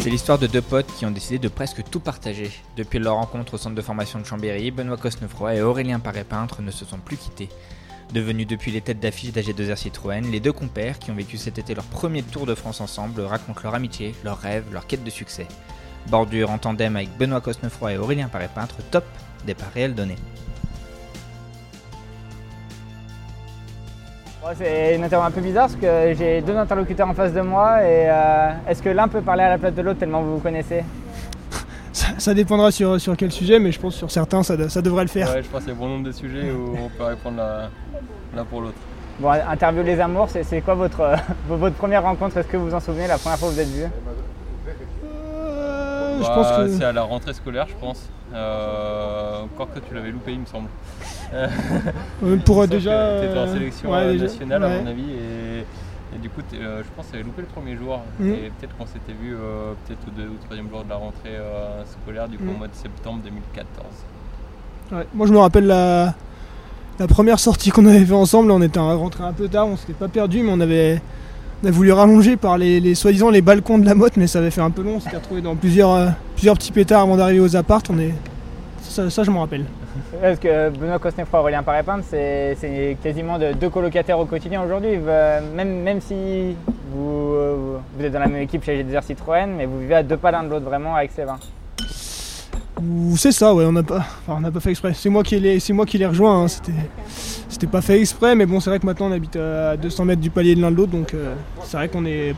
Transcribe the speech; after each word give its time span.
C'est 0.00 0.08
l'histoire 0.08 0.38
de 0.38 0.46
deux 0.46 0.62
potes 0.62 0.90
qui 0.96 1.04
ont 1.04 1.10
décidé 1.10 1.38
de 1.38 1.48
presque 1.48 1.82
tout 1.90 2.00
partager. 2.00 2.50
Depuis 2.74 2.98
leur 2.98 3.16
rencontre 3.16 3.52
au 3.52 3.58
centre 3.58 3.74
de 3.74 3.82
formation 3.82 4.18
de 4.18 4.24
Chambéry, 4.24 4.70
Benoît 4.70 4.96
Cosnefroy 4.96 5.56
et 5.56 5.60
Aurélien 5.60 6.00
Paré-Peintre 6.00 6.62
ne 6.62 6.70
se 6.70 6.86
sont 6.86 6.96
plus 6.96 7.18
quittés. 7.18 7.50
Devenus 8.14 8.46
depuis 8.46 8.70
les 8.70 8.80
têtes 8.80 8.98
d'affiche 8.98 9.30
d'AG2R 9.30 9.76
Citroën, 9.76 10.22
les 10.30 10.40
deux 10.40 10.54
compères 10.54 10.98
qui 10.98 11.10
ont 11.10 11.14
vécu 11.14 11.36
cet 11.36 11.58
été 11.58 11.74
leur 11.74 11.84
premier 11.84 12.22
Tour 12.22 12.46
de 12.46 12.54
France 12.54 12.80
ensemble 12.80 13.20
racontent 13.20 13.60
leur 13.62 13.74
amitié, 13.74 14.14
leurs 14.24 14.38
rêves, 14.38 14.64
leur 14.72 14.86
quête 14.86 15.04
de 15.04 15.10
succès. 15.10 15.46
Bordure 16.08 16.50
en 16.50 16.56
tandem 16.56 16.96
avec 16.96 17.14
Benoît 17.18 17.42
Cosnefroy 17.42 17.92
et 17.92 17.98
Aurélien 17.98 18.28
Paré-Peintre, 18.28 18.76
top, 18.90 19.04
départ 19.44 19.70
réel 19.74 19.94
donné. 19.94 20.16
C'est 24.56 24.96
une 24.96 25.04
interview 25.04 25.26
un 25.26 25.30
peu 25.30 25.40
bizarre 25.40 25.66
parce 25.68 25.76
que 25.76 26.14
j'ai 26.16 26.40
deux 26.40 26.56
interlocuteurs 26.56 27.08
en 27.08 27.14
face 27.14 27.32
de 27.32 27.40
moi 27.42 27.82
et 27.82 28.08
euh, 28.08 28.50
est-ce 28.68 28.82
que 28.82 28.88
l'un 28.88 29.06
peut 29.06 29.20
parler 29.20 29.42
à 29.42 29.50
la 29.50 29.58
place 29.58 29.74
de 29.74 29.82
l'autre 29.82 29.98
tellement 30.00 30.22
vous 30.22 30.34
vous 30.36 30.40
connaissez? 30.40 30.82
Ça, 31.92 32.06
ça 32.18 32.34
dépendra 32.34 32.70
sur, 32.70 33.00
sur 33.00 33.16
quel 33.16 33.32
sujet, 33.32 33.58
mais 33.58 33.72
je 33.72 33.80
pense 33.80 33.94
que 33.94 33.98
sur 33.98 34.10
certains, 34.10 34.42
ça, 34.44 34.68
ça 34.68 34.80
devrait 34.80 35.02
le 35.02 35.08
faire. 35.08 35.28
Ouais, 35.34 35.42
je 35.42 35.48
pense 35.48 35.60
qu'il 35.64 35.72
y 35.72 35.76
a 35.76 35.78
bon 35.78 35.88
nombre 35.88 36.04
de 36.04 36.12
sujets 36.12 36.50
où 36.52 36.76
on 36.84 36.88
peut 36.88 37.02
répondre 37.04 37.42
l'un 38.34 38.44
pour 38.44 38.60
l'autre. 38.60 38.76
Bon, 39.18 39.30
interview 39.30 39.82
les 39.82 39.98
amours, 40.00 40.28
c'est 40.30 40.44
c'est 40.44 40.60
quoi 40.60 40.74
votre, 40.74 41.00
euh, 41.00 41.16
votre 41.48 41.74
première 41.76 42.02
rencontre? 42.04 42.36
Est-ce 42.38 42.46
que 42.48 42.56
vous 42.56 42.66
vous 42.68 42.74
en 42.74 42.80
souvenez 42.80 43.06
la 43.08 43.18
première 43.18 43.38
fois 43.38 43.48
que 43.48 43.54
vous 43.54 43.60
êtes 43.60 43.68
vus? 43.68 43.84
Euh, 45.04 46.18
je 46.18 46.22
Bah, 46.22 46.32
pense 46.34 46.52
que. 46.52 46.68
C'est 46.78 46.84
à 46.84 46.92
la 46.92 47.02
rentrée 47.02 47.34
scolaire, 47.34 47.66
je 47.68 47.74
pense. 47.74 48.08
Euh, 48.32 49.42
encore 49.42 49.72
que 49.72 49.80
tu 49.80 49.94
l'avais 49.94 50.10
loupé, 50.10 50.32
il 50.32 50.40
me 50.40 50.46
semble. 50.46 50.68
euh, 51.34 51.48
pour 52.44 52.62
euh, 52.62 52.66
déjà. 52.66 53.20
T'étais 53.20 53.38
en 53.38 53.42
euh, 53.42 53.52
sélection 53.54 53.90
ouais, 53.90 54.14
nationale, 54.16 54.64
à 54.64 54.68
mon 54.68 54.86
avis. 54.86 55.10
Et, 55.10 55.64
et 56.14 56.18
du 56.20 56.28
coup, 56.30 56.40
euh, 56.54 56.82
je 56.82 56.88
pense 56.96 57.06
que 57.06 57.10
tu 57.12 57.16
avais 57.16 57.24
loupé 57.24 57.42
le 57.42 57.48
premier 57.48 57.76
jour. 57.76 58.00
Mhm. 58.18 58.28
Et 58.34 58.52
peut-être 58.58 58.76
qu'on 58.76 58.86
s'était 58.86 59.12
vu 59.12 59.34
euh, 59.34 59.72
peut-être 59.86 60.06
au 60.08 60.10
deux 60.10 60.28
ou 60.28 60.36
troisième 60.44 60.68
jour 60.70 60.84
de 60.84 60.88
la 60.90 60.96
rentrée 60.96 61.36
euh, 61.36 61.82
scolaire, 62.02 62.28
du 62.28 62.36
coup 62.38 62.44
Mhm. 62.44 62.54
au 62.54 62.58
mois 62.58 62.68
de 62.68 62.74
septembre 62.74 63.20
2014. 63.24 63.86
Ouais. 64.92 65.06
Moi, 65.14 65.26
je 65.26 65.32
me 65.32 65.38
rappelle 65.38 65.66
la, 65.66 66.14
la 66.98 67.06
première 67.06 67.38
sortie 67.38 67.70
qu'on 67.70 67.86
avait 67.86 68.04
fait 68.04 68.12
ensemble. 68.14 68.50
On 68.50 68.62
était 68.62 68.78
rentré 68.80 69.24
un 69.24 69.32
peu 69.32 69.48
tard, 69.48 69.66
on 69.66 69.76
s'était 69.76 69.92
pas 69.92 70.08
perdu, 70.08 70.42
mais 70.42 70.50
on 70.52 70.60
avait, 70.60 71.00
on 71.62 71.66
a 71.68 71.70
voulu 71.70 71.92
rallonger 71.92 72.36
par 72.36 72.58
les, 72.58 72.94
soi-disant 72.94 73.30
les 73.30 73.42
balcons 73.42 73.78
de 73.78 73.86
la 73.86 73.94
motte, 73.94 74.16
mais 74.16 74.26
ça 74.26 74.38
avait 74.38 74.50
fait 74.50 74.60
un 74.60 74.70
peu 74.70 74.82
long. 74.82 74.94
On 74.96 75.00
s'était 75.00 75.16
retrouvé 75.16 75.40
dans 75.42 75.56
plusieurs, 75.56 75.92
euh, 75.92 76.08
plusieurs 76.34 76.56
petits 76.56 76.72
pétards 76.72 77.02
avant 77.02 77.16
d'arriver 77.16 77.40
aux 77.40 77.56
appartes. 77.56 77.90
On 77.90 77.98
est... 77.98 78.14
ça, 78.80 79.08
je 79.22 79.30
m'en 79.30 79.40
rappelle. 79.40 79.64
Parce 80.22 80.38
que 80.38 80.70
Benoît 80.70 80.98
Cosnefroy 80.98 81.40
Aurélien 81.40 81.62
Paré-Peintre, 81.62 82.04
c'est 82.08 82.96
quasiment 83.02 83.38
de- 83.38 83.52
deux 83.52 83.68
colocataires 83.68 84.18
au 84.18 84.24
quotidien 84.24 84.62
aujourd'hui. 84.62 84.98
Même, 84.98 86.00
si 86.00 86.54
vous, 86.92 87.32
euh, 87.34 87.76
vous 87.96 88.04
êtes 88.04 88.12
dans 88.12 88.20
la 88.20 88.28
même 88.28 88.42
équipe 88.42 88.64
chez 88.64 88.76
GDR 88.76 89.02
Citroën, 89.02 89.46
mais 89.56 89.66
vous 89.66 89.80
vivez 89.80 89.96
à 89.96 90.02
deux 90.02 90.16
pas 90.16 90.30
l'un 90.30 90.44
de 90.44 90.48
l'autre 90.48 90.64
vraiment 90.64 90.94
avec 90.94 91.10
Sévin. 91.10 91.38
Ou 92.82 93.16
c'est 93.16 93.32
ça, 93.32 93.54
ouais, 93.54 93.64
on 93.66 93.72
n'a 93.72 93.82
pas, 93.82 93.98
enfin, 93.98 94.34
on 94.38 94.40
n'a 94.40 94.50
pas 94.50 94.60
fait 94.60 94.70
exprès. 94.70 94.92
C'est 94.94 95.10
moi 95.10 95.22
qui 95.22 95.38
l'ai, 95.38 95.60
c'est 95.60 95.72
moi 95.72 95.84
qui 95.84 95.98
l'ai 95.98 96.06
rejoint. 96.06 96.44
hein, 96.44 96.48
C'était, 96.48 96.72
c'était 97.48 97.66
pas 97.66 97.82
fait 97.82 98.00
exprès, 98.00 98.34
mais 98.34 98.46
bon, 98.46 98.58
c'est 98.60 98.70
vrai 98.70 98.78
que 98.78 98.86
maintenant 98.86 99.08
on 99.08 99.12
habite 99.12 99.36
à 99.36 99.76
200 99.76 100.04
mètres 100.06 100.22
du 100.22 100.30
palier 100.30 100.54
de 100.54 100.62
l'un 100.62 100.70
de 100.70 100.76
l'autre, 100.76 100.92
donc 100.92 101.12
euh, 101.12 101.34
c'est 101.62 101.76
vrai 101.76 101.88
qu'on 101.88 102.06
est, 102.06 102.34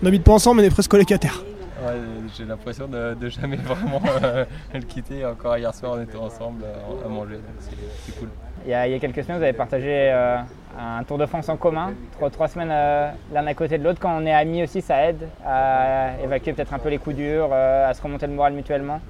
on 0.00 0.04
n'habite 0.04 0.22
pas 0.22 0.32
ensemble, 0.32 0.60
mais 0.60 0.66
on 0.66 0.70
est 0.70 0.74
presque 0.74 0.90
colocataires. 0.90 1.42
Ouais, 1.84 1.92
j'ai 2.38 2.44
l'impression 2.44 2.86
de, 2.86 3.14
de 3.14 3.28
jamais 3.28 3.56
vraiment 3.64 4.00
euh, 4.22 4.44
le 4.72 4.80
quitter. 4.80 5.26
Encore 5.26 5.56
hier 5.58 5.74
soir, 5.74 5.96
on 5.98 6.02
était 6.02 6.16
ensemble 6.16 6.62
euh, 6.64 7.04
à 7.06 7.08
manger, 7.08 7.34
donc 7.34 7.44
c'est 7.58 7.70
c'est 8.06 8.18
cool. 8.18 8.28
Il 8.66 8.70
y, 8.70 8.74
a, 8.74 8.86
il 8.86 8.92
y 8.92 8.94
a 8.94 8.98
quelques 8.98 9.22
semaines, 9.24 9.36
vous 9.38 9.42
avez 9.44 9.52
partagé 9.52 9.88
euh, 9.90 10.38
un 10.78 11.02
Tour 11.02 11.18
de 11.18 11.26
France 11.26 11.48
en 11.50 11.56
commun, 11.56 11.92
trois, 12.12 12.30
trois 12.30 12.48
semaines 12.48 12.70
euh, 12.72 13.10
l'un 13.32 13.46
à 13.46 13.52
côté 13.54 13.76
de 13.76 13.84
l'autre. 13.84 13.98
Quand 14.00 14.16
on 14.16 14.24
est 14.24 14.32
amis 14.32 14.62
aussi, 14.62 14.80
ça 14.80 15.06
aide 15.08 15.28
à 15.44 16.12
évacuer 16.24 16.52
peut-être 16.54 16.72
un 16.72 16.78
peu 16.78 16.88
les 16.88 16.96
coups 16.98 17.16
durs, 17.16 17.50
euh, 17.52 17.90
à 17.90 17.92
se 17.92 18.00
remonter 18.00 18.26
le 18.26 18.32
moral 18.32 18.54
mutuellement. 18.54 19.00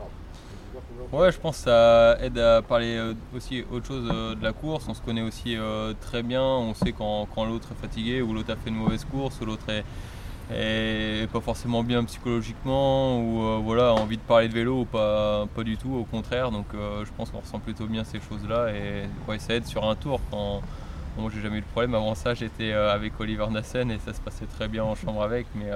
Ouais, 1.13 1.31
je 1.31 1.39
pense 1.39 1.59
que 1.59 1.65
ça 1.65 2.17
aide 2.21 2.39
à 2.39 2.61
parler 2.63 2.97
euh, 2.97 3.15
aussi 3.35 3.65
autre 3.71 3.87
chose 3.87 4.09
euh, 4.13 4.35
de 4.35 4.43
la 4.43 4.53
course. 4.53 4.87
On 4.89 4.95
se 4.95 5.03
connaît 5.03 5.23
aussi 5.23 5.57
euh, 5.57 5.93
très 6.01 6.23
bien. 6.23 6.43
On 6.43 6.75
sait 6.75 6.93
quand, 6.93 7.29
l'autre 7.45 7.69
est 7.73 7.81
fatigué 7.81 8.23
ou 8.23 8.35
l'autre 8.35 8.53
a 8.53 8.57
fait 8.57 8.71
une 8.71 8.77
mauvaise 8.77 9.05
course 9.05 9.41
ou 9.41 9.45
l'autre 9.45 9.67
est, 9.71 9.85
pas 11.33 11.41
forcément 11.41 11.85
bien 11.85 12.05
psychologiquement 12.05 13.21
ou 13.21 13.63
voilà, 13.63 13.91
a 13.91 13.93
envie 13.93 14.17
de 14.17 14.23
parler 14.23 14.49
de 14.49 14.55
vélo 14.55 14.81
ou 14.81 14.85
pas, 14.85 15.47
du 15.65 15.77
tout, 15.77 15.95
au 15.95 16.05
contraire. 16.05 16.51
Donc 16.51 16.67
je 16.73 17.11
pense 17.17 17.31
qu'on 17.31 17.41
ressent 17.41 17.61
plutôt 17.61 17.87
bien 17.87 18.05
ces 18.05 18.21
choses-là 18.21 18.71
et 18.73 19.39
ça 19.39 19.55
aide 19.55 19.67
sur 19.67 19.89
un 19.89 19.95
tour. 19.95 20.21
Quand, 20.31 20.63
moi, 21.17 21.31
j'ai 21.33 21.41
jamais 21.41 21.59
eu 21.59 21.61
de 21.61 21.67
problème. 21.67 21.95
Avant 21.95 22.15
ça, 22.15 22.35
j'étais 22.35 22.73
avec 22.73 23.19
Oliver 23.21 23.47
Nassen 23.51 23.91
et 23.91 23.99
ça 24.01 24.13
se 24.13 24.21
passait 24.21 24.47
très 24.47 24.69
bien 24.69 24.85
en 24.85 24.95
chambre 24.95 25.23
avec. 25.23 25.47
Mais, 25.55 25.71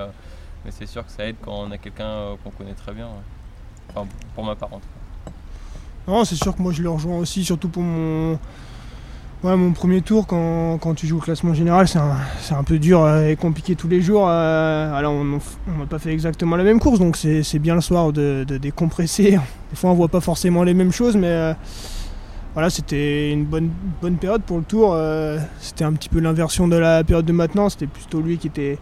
c'est 0.71 0.87
sûr 0.87 1.07
que 1.07 1.13
ça 1.13 1.25
aide 1.27 1.37
quand 1.43 1.61
on 1.61 1.71
a 1.71 1.79
quelqu'un 1.79 2.37
qu'on 2.43 2.51
connaît 2.51 2.75
très 2.75 2.93
bien. 2.93 3.09
Pour 4.35 4.45
ma 4.45 4.55
part 4.55 4.73
en 4.73 4.77
tout 4.77 4.83
cas. 4.83 5.33
Non, 6.09 6.25
c'est 6.25 6.37
sûr 6.37 6.57
que 6.57 6.63
moi 6.63 6.73
je 6.73 6.83
le 6.83 6.89
rejoins 6.89 7.19
aussi, 7.19 7.45
surtout 7.45 7.69
pour 7.69 7.83
mon, 7.83 8.39
ouais, 9.45 9.57
mon 9.57 9.73
premier 9.73 10.01
tour. 10.01 10.27
Quand, 10.27 10.79
quand 10.79 10.95
tu 10.95 11.07
joues 11.07 11.19
au 11.19 11.21
classement 11.21 11.55
général, 11.55 11.87
c'est 11.87 11.99
un, 11.99 12.17
un 12.51 12.65
peu 12.65 12.79
dur 12.79 13.03
euh, 13.03 13.29
et 13.29 13.37
compliqué 13.37 13.77
tous 13.77 13.89
les 13.89 14.01
jours. 14.01 14.27
Euh, 14.27 14.95
alors 14.95 15.13
on 15.13 15.25
n'a 15.25 15.87
pas 15.89 15.99
fait 15.99 16.13
exactement 16.13 16.57
la 16.57 16.65
même 16.65 16.81
course, 16.81 16.99
donc 16.99 17.17
c'est 17.17 17.59
bien 17.59 17.75
le 17.75 17.81
soir 17.81 18.13
de, 18.13 18.45
décompresser. 18.45 19.33
Des 19.71 19.77
fois 19.77 19.91
on 19.91 19.95
voit 19.95 20.09
pas 20.09 20.21
forcément 20.21 20.63
les 20.63 20.75
mêmes 20.75 20.93
choses, 20.93 21.17
mais 21.17 21.29
euh, 21.29 21.55
voilà, 22.55 22.71
c'était 22.71 23.31
une 23.31 23.45
bonne, 23.45 23.71
bonne 24.01 24.17
période 24.17 24.43
pour 24.43 24.59
le 24.59 24.65
tour. 24.65 24.97
c'était 25.61 25.85
un 25.85 25.93
petit 25.93 26.09
peu 26.09 26.21
l'inversion 26.21 26.67
de 26.69 26.77
la 26.77 27.05
période 27.05 27.27
de 27.27 27.33
maintenant. 27.33 27.69
C'était 27.69 27.87
plutôt 27.87 28.21
lui 28.21 28.39
qui 28.39 28.47
était, 28.47 28.79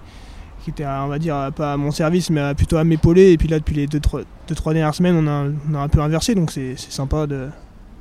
qui 0.66 0.71
était, 0.82 0.87
on 0.87 1.06
va 1.06 1.19
dire, 1.19 1.53
pas 1.54 1.75
à 1.75 1.77
mon 1.77 1.93
service, 1.93 2.28
mais 2.28 2.54
plutôt 2.54 2.77
à 2.77 2.84
m'épauler. 2.84 3.31
Et 3.31 3.38
puis 3.38 3.47
là, 3.47 3.59
depuis 3.59 3.77
les 3.77 3.87
2-3 3.87 3.91
deux, 3.91 4.00
trois, 4.00 4.21
deux, 4.49 4.54
trois 4.56 4.72
dernières 4.75 4.94
semaines, 4.94 5.16
on 5.16 5.27
a, 5.28 5.49
on 5.71 5.75
a 5.75 5.78
un 5.78 5.88
peu 5.88 6.00
inversé, 6.00 6.34
donc 6.34 6.50
c'est 6.50 6.75
c'est 6.77 6.91
sympa 6.91 7.28
de, 7.28 7.49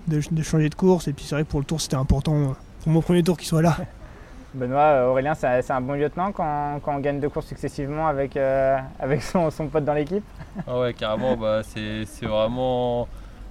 de, 0.08 0.20
de 0.31 0.42
changer 0.42 0.70
de 0.70 0.75
course. 0.75 1.08
Et 1.08 1.14
puis 1.14 1.25
c'est 1.25 1.36
vrai 1.36 1.44
que 1.44 1.50
pour 1.50 1.59
le 1.59 1.66
tour, 1.66 1.80
c'était 1.80 1.96
important 1.96 2.36
euh, 2.36 2.48
pour 2.84 2.92
mon 2.92 3.02
premier 3.02 3.22
tour 3.22 3.38
qu'il 3.38 3.48
soit 3.48 3.62
là. 3.62 3.78
Benoît, 4.56 4.80
euh, 4.81 5.09
Aurélien, 5.09 5.36
c'est 5.36 5.62
c'est 5.62 5.74
un 5.74 5.81
bon 5.81 5.94
lieutenant 5.94 6.31
quand, 6.31 6.80
quand 6.81 6.96
on 6.96 7.00
gagne 7.00 7.20
deux 7.20 7.30
courses 7.30 7.46
successivement 7.48 8.08
avec, 8.08 8.36
euh, 8.36 8.78
avec 9.00 9.22
son, 9.22 9.52
son 9.52 9.68
pote 9.68 9.86
dans 9.86 9.94
l'équipe? 9.94 10.24
Ah 10.66 10.80
ouais, 10.80 10.94
carrément, 10.94 11.38
bah, 11.38 11.62
c'est 11.64 12.06
c'est 12.06 12.25
vraiment 12.25 13.08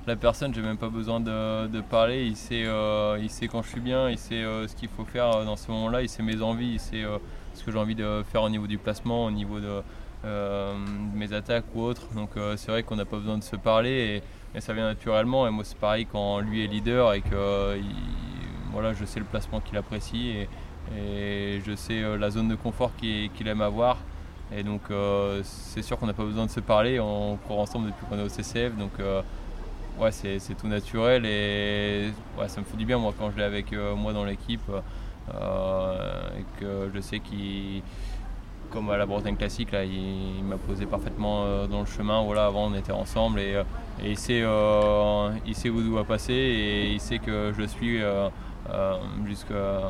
la 0.06 0.16
personne, 0.16 0.52
j'ai 0.54 0.60
même 0.60 0.76
pas 0.76 0.88
besoin 0.88 1.20
de, 1.20 1.66
de 1.66 1.80
parler, 1.80 2.26
il 2.26 2.36
sait, 2.36 2.64
euh, 2.66 3.18
il 3.20 3.30
sait 3.30 3.48
quand 3.48 3.62
je 3.62 3.68
suis 3.68 3.80
bien, 3.80 4.10
il 4.10 4.18
sait 4.18 4.42
euh, 4.42 4.68
ce 4.68 4.74
qu'il 4.74 4.88
faut 4.88 5.04
faire 5.04 5.44
dans 5.44 5.56
ce 5.56 5.70
moment-là, 5.70 6.02
il 6.02 6.08
sait 6.08 6.22
mes 6.22 6.42
envies, 6.42 6.72
il 6.74 6.80
sait 6.80 7.04
euh, 7.04 7.18
ce 7.54 7.64
que 7.64 7.72
j'ai 7.72 7.78
envie 7.78 7.94
de 7.94 8.22
faire 8.30 8.42
au 8.42 8.48
niveau 8.50 8.66
du 8.66 8.78
placement, 8.78 9.24
au 9.24 9.30
niveau 9.30 9.60
de, 9.60 9.82
euh, 10.24 10.74
mes 11.14 11.32
attaques 11.34 11.64
ou 11.74 11.82
autre. 11.82 12.08
Donc 12.14 12.30
euh, 12.36 12.56
c'est 12.56 12.70
vrai 12.70 12.82
qu'on 12.82 12.96
n'a 12.96 13.04
pas 13.04 13.18
besoin 13.18 13.36
de 13.36 13.42
se 13.42 13.56
parler 13.56 14.22
et, 14.54 14.60
ça 14.60 14.72
vient 14.72 14.84
naturellement. 14.84 15.46
Et 15.46 15.50
moi 15.50 15.64
c'est 15.64 15.76
pareil 15.76 16.06
quand 16.10 16.40
lui 16.40 16.64
est 16.64 16.66
leader 16.66 17.12
et 17.12 17.20
que 17.20 17.34
euh, 17.34 17.76
il- 17.78 17.84
voilà, 18.72 18.92
je 18.94 19.04
sais 19.04 19.20
le 19.20 19.26
placement 19.26 19.60
qu'il 19.60 19.76
apprécie 19.76 20.30
et, 20.96 21.60
je 21.64 21.74
sais 21.76 22.02
la 22.18 22.30
zone 22.30 22.48
de 22.48 22.56
confort 22.56 22.90
qu'il 22.96 23.48
aime 23.48 23.60
avoir. 23.60 23.98
Et 24.54 24.62
donc 24.62 24.82
c'est 25.44 25.82
sûr 25.82 25.98
qu'on 25.98 26.06
n'a 26.06 26.12
pas 26.12 26.24
besoin 26.24 26.46
de 26.46 26.50
se 26.50 26.60
parler, 26.60 26.98
on 27.00 27.36
court 27.46 27.60
ensemble 27.60 27.86
depuis 27.86 28.04
qu'on 28.06 28.18
est 28.18 28.22
au 28.22 28.28
CCF, 28.28 28.76
donc 28.76 28.92
ouais 29.98 30.10
c'est 30.10 30.54
tout 30.58 30.66
naturel 30.66 31.24
et 31.24 32.10
ça 32.48 32.60
me 32.60 32.66
fait 32.66 32.76
du 32.76 32.84
bien 32.84 32.98
moi 32.98 33.14
quand 33.16 33.30
je 33.30 33.36
l'ai 33.36 33.44
avec 33.44 33.72
moi 33.96 34.12
dans 34.12 34.24
l'équipe 34.24 34.68
et 35.30 36.60
que 36.60 36.90
je 36.94 37.00
sais 37.00 37.20
qu'il 37.20 37.82
comme 38.70 38.90
à 38.90 38.96
la 38.96 39.06
Bretagne 39.06 39.36
classique, 39.36 39.70
là, 39.70 39.84
il, 39.84 40.42
m'a 40.42 40.56
posé 40.56 40.84
parfaitement 40.84 41.66
dans 41.66 41.80
le 41.80 41.86
chemin. 41.86 42.22
Voilà, 42.22 42.46
avant 42.46 42.66
on 42.66 42.74
était 42.74 42.92
ensemble 42.92 43.38
et, 43.38 43.62
il, 44.02 44.18
sait, 44.18 44.42
il 45.46 45.54
sait 45.54 45.70
où 45.70 45.80
doit 45.80 46.04
passer 46.04 46.32
et 46.32 46.90
il 46.90 47.00
sait 47.00 47.18
que 47.18 47.52
je 47.56 47.64
suis 47.64 48.00
jusqu'à 49.26 49.80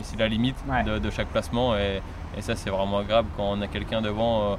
ici 0.00 0.16
la 0.18 0.28
limite 0.28 0.56
de, 0.86 1.10
chaque 1.10 1.28
placement 1.28 1.76
et, 1.76 2.00
ça 2.40 2.56
c'est 2.56 2.70
vraiment 2.70 2.98
agréable 2.98 3.28
quand 3.36 3.52
on 3.52 3.60
a 3.60 3.66
quelqu'un 3.66 4.00
devant 4.00 4.56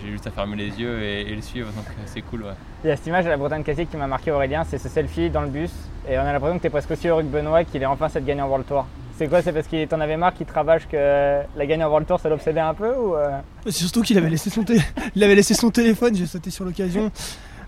j'ai 0.00 0.10
juste 0.10 0.26
à 0.26 0.30
fermer 0.30 0.56
les 0.56 0.80
yeux 0.80 1.02
et, 1.02 1.34
le 1.34 1.42
suivre, 1.42 1.70
donc 1.72 1.84
c'est 2.06 2.22
cool. 2.22 2.42
Ouais. 2.42 2.52
Il 2.84 2.88
y 2.88 2.90
a 2.90 2.96
cette 2.96 3.06
image 3.06 3.26
à 3.26 3.30
la 3.30 3.36
Bretagne 3.36 3.62
classique 3.62 3.90
qui 3.90 3.96
m'a 3.96 4.06
marqué 4.06 4.30
Aurélien, 4.30 4.64
c'est 4.64 4.78
ce 4.78 4.88
selfie 4.88 5.30
dans 5.30 5.42
le 5.42 5.48
bus. 5.48 5.72
Et 6.08 6.16
on 6.18 6.22
a 6.22 6.32
l'impression 6.32 6.56
que 6.56 6.62
tu 6.62 6.66
es 6.68 6.70
presque 6.70 6.90
aussi 6.92 7.08
heureux 7.08 7.22
que 7.22 7.28
Benoît 7.28 7.64
qu'il 7.64 7.82
ait 7.82 7.86
enfin 7.86 8.08
cette 8.08 8.24
gagne 8.24 8.40
en 8.40 8.46
World 8.46 8.66
Tour. 8.66 8.86
C'est 9.18 9.26
quoi 9.26 9.42
C'est 9.42 9.52
parce 9.52 9.66
qu'il 9.66 9.88
t'en 9.88 10.00
avait 10.00 10.16
marre 10.16 10.32
qu'il 10.32 10.46
travaille 10.46 10.78
que 10.88 11.40
la 11.56 11.66
gagne 11.66 11.82
en 11.82 11.88
World 11.88 12.06
Tour 12.06 12.20
ça 12.20 12.28
l'obsédait 12.28 12.60
un 12.60 12.72
peu 12.72 12.94
ou 12.94 13.16
euh? 13.16 13.40
C'est 13.64 13.72
surtout 13.72 14.02
qu'il 14.02 14.16
avait, 14.16 14.30
laissé 14.30 14.48
son 14.48 14.64
il 15.16 15.24
avait 15.24 15.34
laissé 15.34 15.54
son 15.54 15.70
téléphone, 15.70 16.14
j'ai 16.14 16.26
sauté 16.26 16.50
sur 16.50 16.64
l'occasion. 16.64 17.10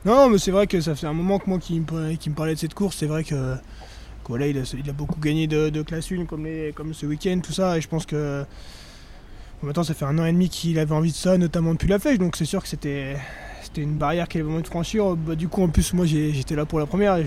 Non, 0.05 0.31
mais 0.31 0.39
c'est 0.39 0.53
vrai 0.53 0.69
que 0.69 0.81
ça 0.81 0.95
fait 0.95 1.09
un 1.09 1.13
moment 1.13 1.41
que 1.41 1.51
moi 1.51 1.59
qui 1.59 1.81
me, 1.81 2.15
qui 2.15 2.31
me 2.31 2.37
parlait 2.37 2.55
de 2.55 2.59
cette 2.61 2.73
course, 2.73 2.97
c'est 2.97 3.07
vrai 3.07 3.25
que, 3.25 3.57
voilà, 4.29 4.47
il, 4.47 4.59
a, 4.59 4.93
beaucoup 4.93 5.19
gagné 5.19 5.49
de, 5.49 5.83
classe 5.83 6.13
1 6.13 6.25
comme, 6.25 6.95
ce 6.95 7.05
week-end, 7.05 7.41
tout 7.43 7.53
ça, 7.53 7.77
et 7.77 7.81
je 7.81 7.89
pense 7.89 8.07
que 8.07 8.45
maintenant 9.61 9.83
ça 9.83 9.93
fait 9.93 10.05
un 10.05 10.19
an 10.21 10.25
et 10.25 10.33
demi 10.33 10.49
qu'il 10.49 10.79
avait 10.79 10.95
envie 10.95 11.11
de 11.11 11.17
ça, 11.17 11.37
notamment 11.37 11.73
depuis 11.73 11.89
la 11.89 11.99
flèche, 11.99 12.19
donc 12.19 12.37
c'est 12.37 12.45
sûr 12.45 12.63
que 12.63 12.69
c'était 12.69 13.17
une 13.77 13.97
barrière 13.97 14.29
qu'il 14.29 14.41
avait 14.41 14.53
envie 14.53 14.63
de 14.63 14.69
franchir. 14.69 15.17
Bah, 15.17 15.35
du 15.35 15.49
coup 15.49 15.65
en 15.65 15.69
plus 15.69 15.93
moi 15.95 16.07
j'étais 16.07 16.55
là 16.55 16.65
pour 16.65 16.79
la 16.79 16.87
première 16.87 17.19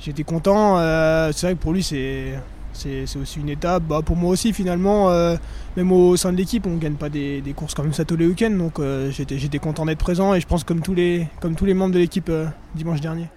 j'étais 0.00 0.24
content. 0.24 0.78
Euh, 0.78 1.30
c'est 1.32 1.46
vrai 1.46 1.54
que 1.54 1.60
pour 1.60 1.72
lui 1.72 1.84
c'est 1.84 2.34
aussi 2.74 3.40
une 3.40 3.48
étape. 3.48 3.82
Bah, 3.84 4.00
pour 4.04 4.16
moi 4.16 4.30
aussi 4.30 4.52
finalement, 4.52 5.10
euh, 5.10 5.36
même 5.76 5.92
au 5.92 6.16
sein 6.16 6.32
de 6.32 6.36
l'équipe 6.36 6.66
on 6.66 6.70
ne 6.70 6.78
gagne 6.78 6.94
pas 6.94 7.08
des, 7.08 7.42
courses 7.56 7.74
comme 7.74 7.92
ça 7.92 8.04
tous 8.04 8.16
les 8.16 8.26
week-ends, 8.26 8.50
donc 8.50 8.78
euh, 8.78 9.10
j'étais 9.10 9.58
content 9.58 9.86
d'être 9.86 9.98
présent 9.98 10.34
et 10.34 10.40
je 10.40 10.46
pense 10.46 10.64
comme 10.64 10.80
tous 10.80 10.94
les, 10.94 11.28
membres 11.74 11.94
de 11.94 11.98
l'équipe 11.98 12.30
dimanche 12.74 13.00
dernier. 13.00 13.28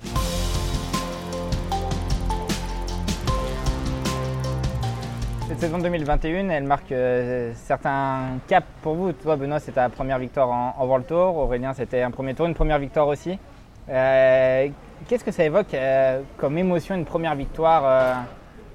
Cette 5.55 5.71
saison 5.71 5.77
2021, 5.77 6.49
elle 6.49 6.63
marque 6.65 6.91
euh, 6.91 7.53
certains 7.55 8.39
caps 8.45 8.67
pour 8.81 8.95
vous. 8.95 9.13
Toi, 9.13 9.37
Benoît, 9.37 9.59
c'était 9.59 9.75
ta 9.75 9.87
première 9.87 10.19
victoire 10.19 10.49
en, 10.49 10.85
World 10.85 11.07
Tour. 11.07 11.37
Aurélien, 11.37 11.73
c'était 11.73 12.01
un 12.01 12.11
premier 12.11 12.33
tour, 12.33 12.45
une 12.45 12.53
première 12.53 12.77
victoire 12.77 13.07
aussi. 13.07 13.39
Euh, 13.87 14.67
qu'est-ce 15.07 15.23
que 15.23 15.31
ça 15.31 15.45
évoque 15.45 15.73
euh, 15.73 16.21
comme 16.35 16.57
émotion, 16.57 16.95
une 16.95 17.05
première 17.05 17.35
victoire 17.35 18.25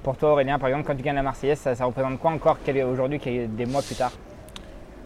pour 0.03 0.17
toi, 0.17 0.33
Aurélien 0.33 0.59
Par 0.59 0.69
exemple, 0.69 0.87
quand 0.87 0.97
tu 0.97 1.03
gagnes 1.03 1.17
la 1.17 1.23
Marseillaise, 1.23 1.59
ça, 1.59 1.85
représente 1.85 2.19
quoi 2.19 2.31
encore 2.31 2.59
aujourd'hui, 2.91 3.21
des 3.49 3.67
mois 3.67 3.83
plus 3.83 3.95
tard? 3.95 4.13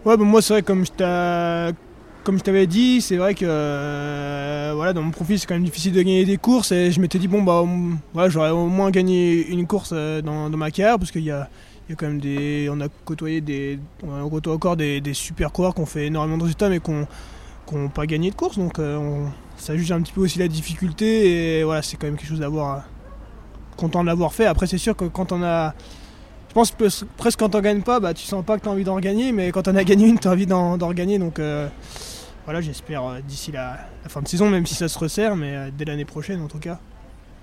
Ouais, 0.05 0.17
bah, 0.17 0.25
moi, 0.25 0.43
c'est 0.43 0.55
vrai, 0.55 0.63
comme 0.63 0.85
je 0.85 2.43
t'avais 2.43 2.67
dit, 2.67 3.01
c'est 3.01 3.17
vrai 3.17 3.35
que 3.35 4.73
voilà, 4.75 4.93
dans 4.93 5.03
mon 5.03 5.11
profil, 5.11 5.39
c'est 5.39 5.47
quand 5.47 5.55
même 5.55 5.65
difficile 5.65 5.93
de 5.93 5.99
gagner 5.99 6.25
des 6.25 6.37
courses. 6.37 6.73
Et 6.73 6.91
je 6.91 7.01
m'étais 7.01 7.19
dit, 7.19 7.29
bon, 7.29 7.43
bah, 7.43 8.29
j'aurais 8.29 8.51
au 8.51 8.67
moins 8.67 8.91
gagné 8.91 9.47
une 9.49 9.67
course 9.67 9.93
dans, 9.93 10.51
dans 10.51 10.57
ma 10.57 10.71
carrière, 10.71 10.99
parce 10.99 11.11
qu'il 11.11 11.25
y 11.25 11.31
a, 11.31 11.49
quand 11.93 12.07
même 12.07 12.21
des. 12.21 12.69
On 12.71 12.81
a 12.81 12.89
côtoyé 13.05 13.41
des. 13.41 13.79
On 14.03 14.25
encore 14.25 14.77
des, 14.77 15.03
super 15.13 15.53
coureurs 15.53 15.75
qui 15.75 15.81
ont 15.81 15.87
fait 15.87 16.07
énormément 16.07 16.39
de 16.39 16.43
résultats 16.45 16.69
mais 16.69 16.81
qui 16.81 16.91
n'ont 17.73 17.89
pas 17.89 18.07
gagné 18.07 18.31
de 18.31 18.35
course. 18.35 18.59
Donc 18.59 18.79
euh, 18.79 19.27
ça 19.57 19.77
juge 19.77 19.93
un 19.93 20.01
petit 20.01 20.13
peu 20.13 20.23
aussi 20.23 20.39
la 20.39 20.49
difficulté. 20.49 21.59
Et 21.59 21.65
voilà, 21.65 21.83
c'est 21.83 21.97
quand 21.97 22.07
même 22.07 22.17
quelque 22.17 22.29
chose 22.29 22.41
d'avoir. 22.41 22.85
Content 23.77 24.03
de 24.03 24.07
l'avoir 24.07 24.33
fait. 24.33 24.47
Après, 24.47 24.67
c'est 24.67 24.79
sûr 24.79 24.97
que 24.97 25.05
quand 25.05 25.33
on 25.33 25.43
a. 25.43 25.75
Je 26.49 26.55
pense 26.55 26.73
presque 27.17 27.41
quand 27.41 27.55
on 27.57 27.61
gagne 27.61 27.83
pas, 27.83 27.99
bah, 27.99 28.15
tu 28.15 28.25
sens 28.25 28.45
pas 28.45 28.57
que 28.59 28.63
tu 28.63 28.69
as 28.69 28.73
envie 28.73 28.85
d'en 28.85 29.01
gagner, 29.01 29.33
mais 29.33 29.51
quand 29.51 29.67
on 29.67 29.75
a 29.75 29.83
gagné 29.83 30.07
une, 30.07 30.19
tu 30.19 30.29
as 30.29 30.31
envie 30.31 30.47
d'en 30.47 30.79
regagner. 30.79 31.19
Donc 31.19 31.39
euh, 31.39 31.67
voilà, 32.45 32.61
j'espère 32.61 33.05
euh, 33.05 33.21
d'ici 33.27 33.51
la, 33.51 33.77
la, 34.03 34.09
fin 34.09 34.23
de 34.23 34.29
saison, 34.29 34.49
même 34.49 34.65
si 34.65 34.75
ça 34.75 34.87
se 34.87 34.99
resserre, 34.99 35.35
mais 35.35 35.71
dès 35.77 35.85
l'année 35.85 36.05
prochaine 36.05 36.41
en 36.41 36.47
tout 36.47 36.61
cas. 36.61 36.79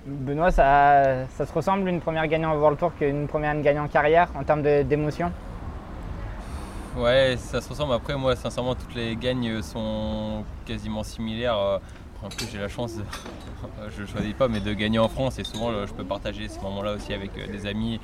Benoît, 0.05 0.49
ça, 0.49 1.27
ça, 1.37 1.45
se 1.45 1.53
ressemble 1.53 1.87
une 1.89 1.99
première 1.99 2.25
gagnante 2.27 2.57
World 2.57 2.79
Tour 2.79 2.91
qu'une 2.97 3.27
première 3.27 3.59
gagnante 3.61 3.89
en 3.89 3.91
carrière 3.91 4.29
en 4.33 4.43
termes 4.43 4.63
d'émotion? 4.63 5.31
Ouais, 6.97 7.35
ça 7.37 7.61
se 7.61 7.69
ressemble. 7.69 7.93
Après, 7.93 8.15
moi, 8.15 8.35
sincèrement, 8.35 8.75
toutes 8.75 8.95
les 8.95 9.15
gagnes 9.15 9.61
sont 9.61 10.43
quasiment 10.65 11.03
similaires. 11.03 11.79
Euh, 12.23 12.25
en 12.25 12.29
plus, 12.29 12.47
j'ai 12.51 12.59
la 12.59 12.69
chance, 12.69 12.95
je 13.95 14.01
ne 14.01 14.07
choisis 14.07 14.33
pas, 14.33 14.47
mais 14.47 14.59
de 14.59 14.73
gagner 14.73 14.99
en 14.99 15.09
France. 15.09 15.39
Et 15.39 15.43
souvent, 15.43 15.71
je 15.85 15.93
peux 15.93 16.03
partager 16.03 16.47
ces 16.47 16.59
moments-là 16.61 16.93
aussi 16.93 17.13
avec 17.13 17.31
euh, 17.37 17.47
des 17.47 17.65
amis 17.65 17.99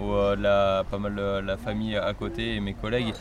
ou 0.00 0.12
euh, 0.12 0.82
pas 0.84 0.98
mal 0.98 1.14
de 1.14 1.40
la 1.40 1.56
famille 1.56 1.96
à 1.96 2.12
côté 2.14 2.56
et 2.56 2.60
mes 2.60 2.74
collègues. 2.74 3.14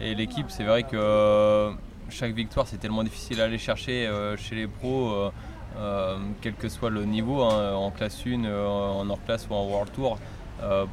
Et 0.00 0.14
l'équipe, 0.14 0.46
c'est 0.48 0.64
vrai 0.64 0.82
que 0.82 1.72
chaque 2.10 2.34
victoire, 2.34 2.66
c'est 2.66 2.78
tellement 2.78 3.04
difficile 3.04 3.40
à 3.40 3.44
aller 3.44 3.58
chercher 3.58 4.10
chez 4.36 4.54
les 4.54 4.66
pros. 4.66 5.30
Euh, 5.78 6.18
quel 6.40 6.54
que 6.54 6.68
soit 6.68 6.90
le 6.90 7.04
niveau, 7.04 7.42
hein, 7.42 7.72
en 7.74 7.90
classe 7.90 8.22
1, 8.26 8.44
euh, 8.44 8.66
en 8.66 9.08
hors 9.08 9.24
classe 9.24 9.46
ou 9.50 9.54
en 9.54 9.64
World 9.64 9.92
Tour. 9.92 10.18
Euh, 10.62 10.84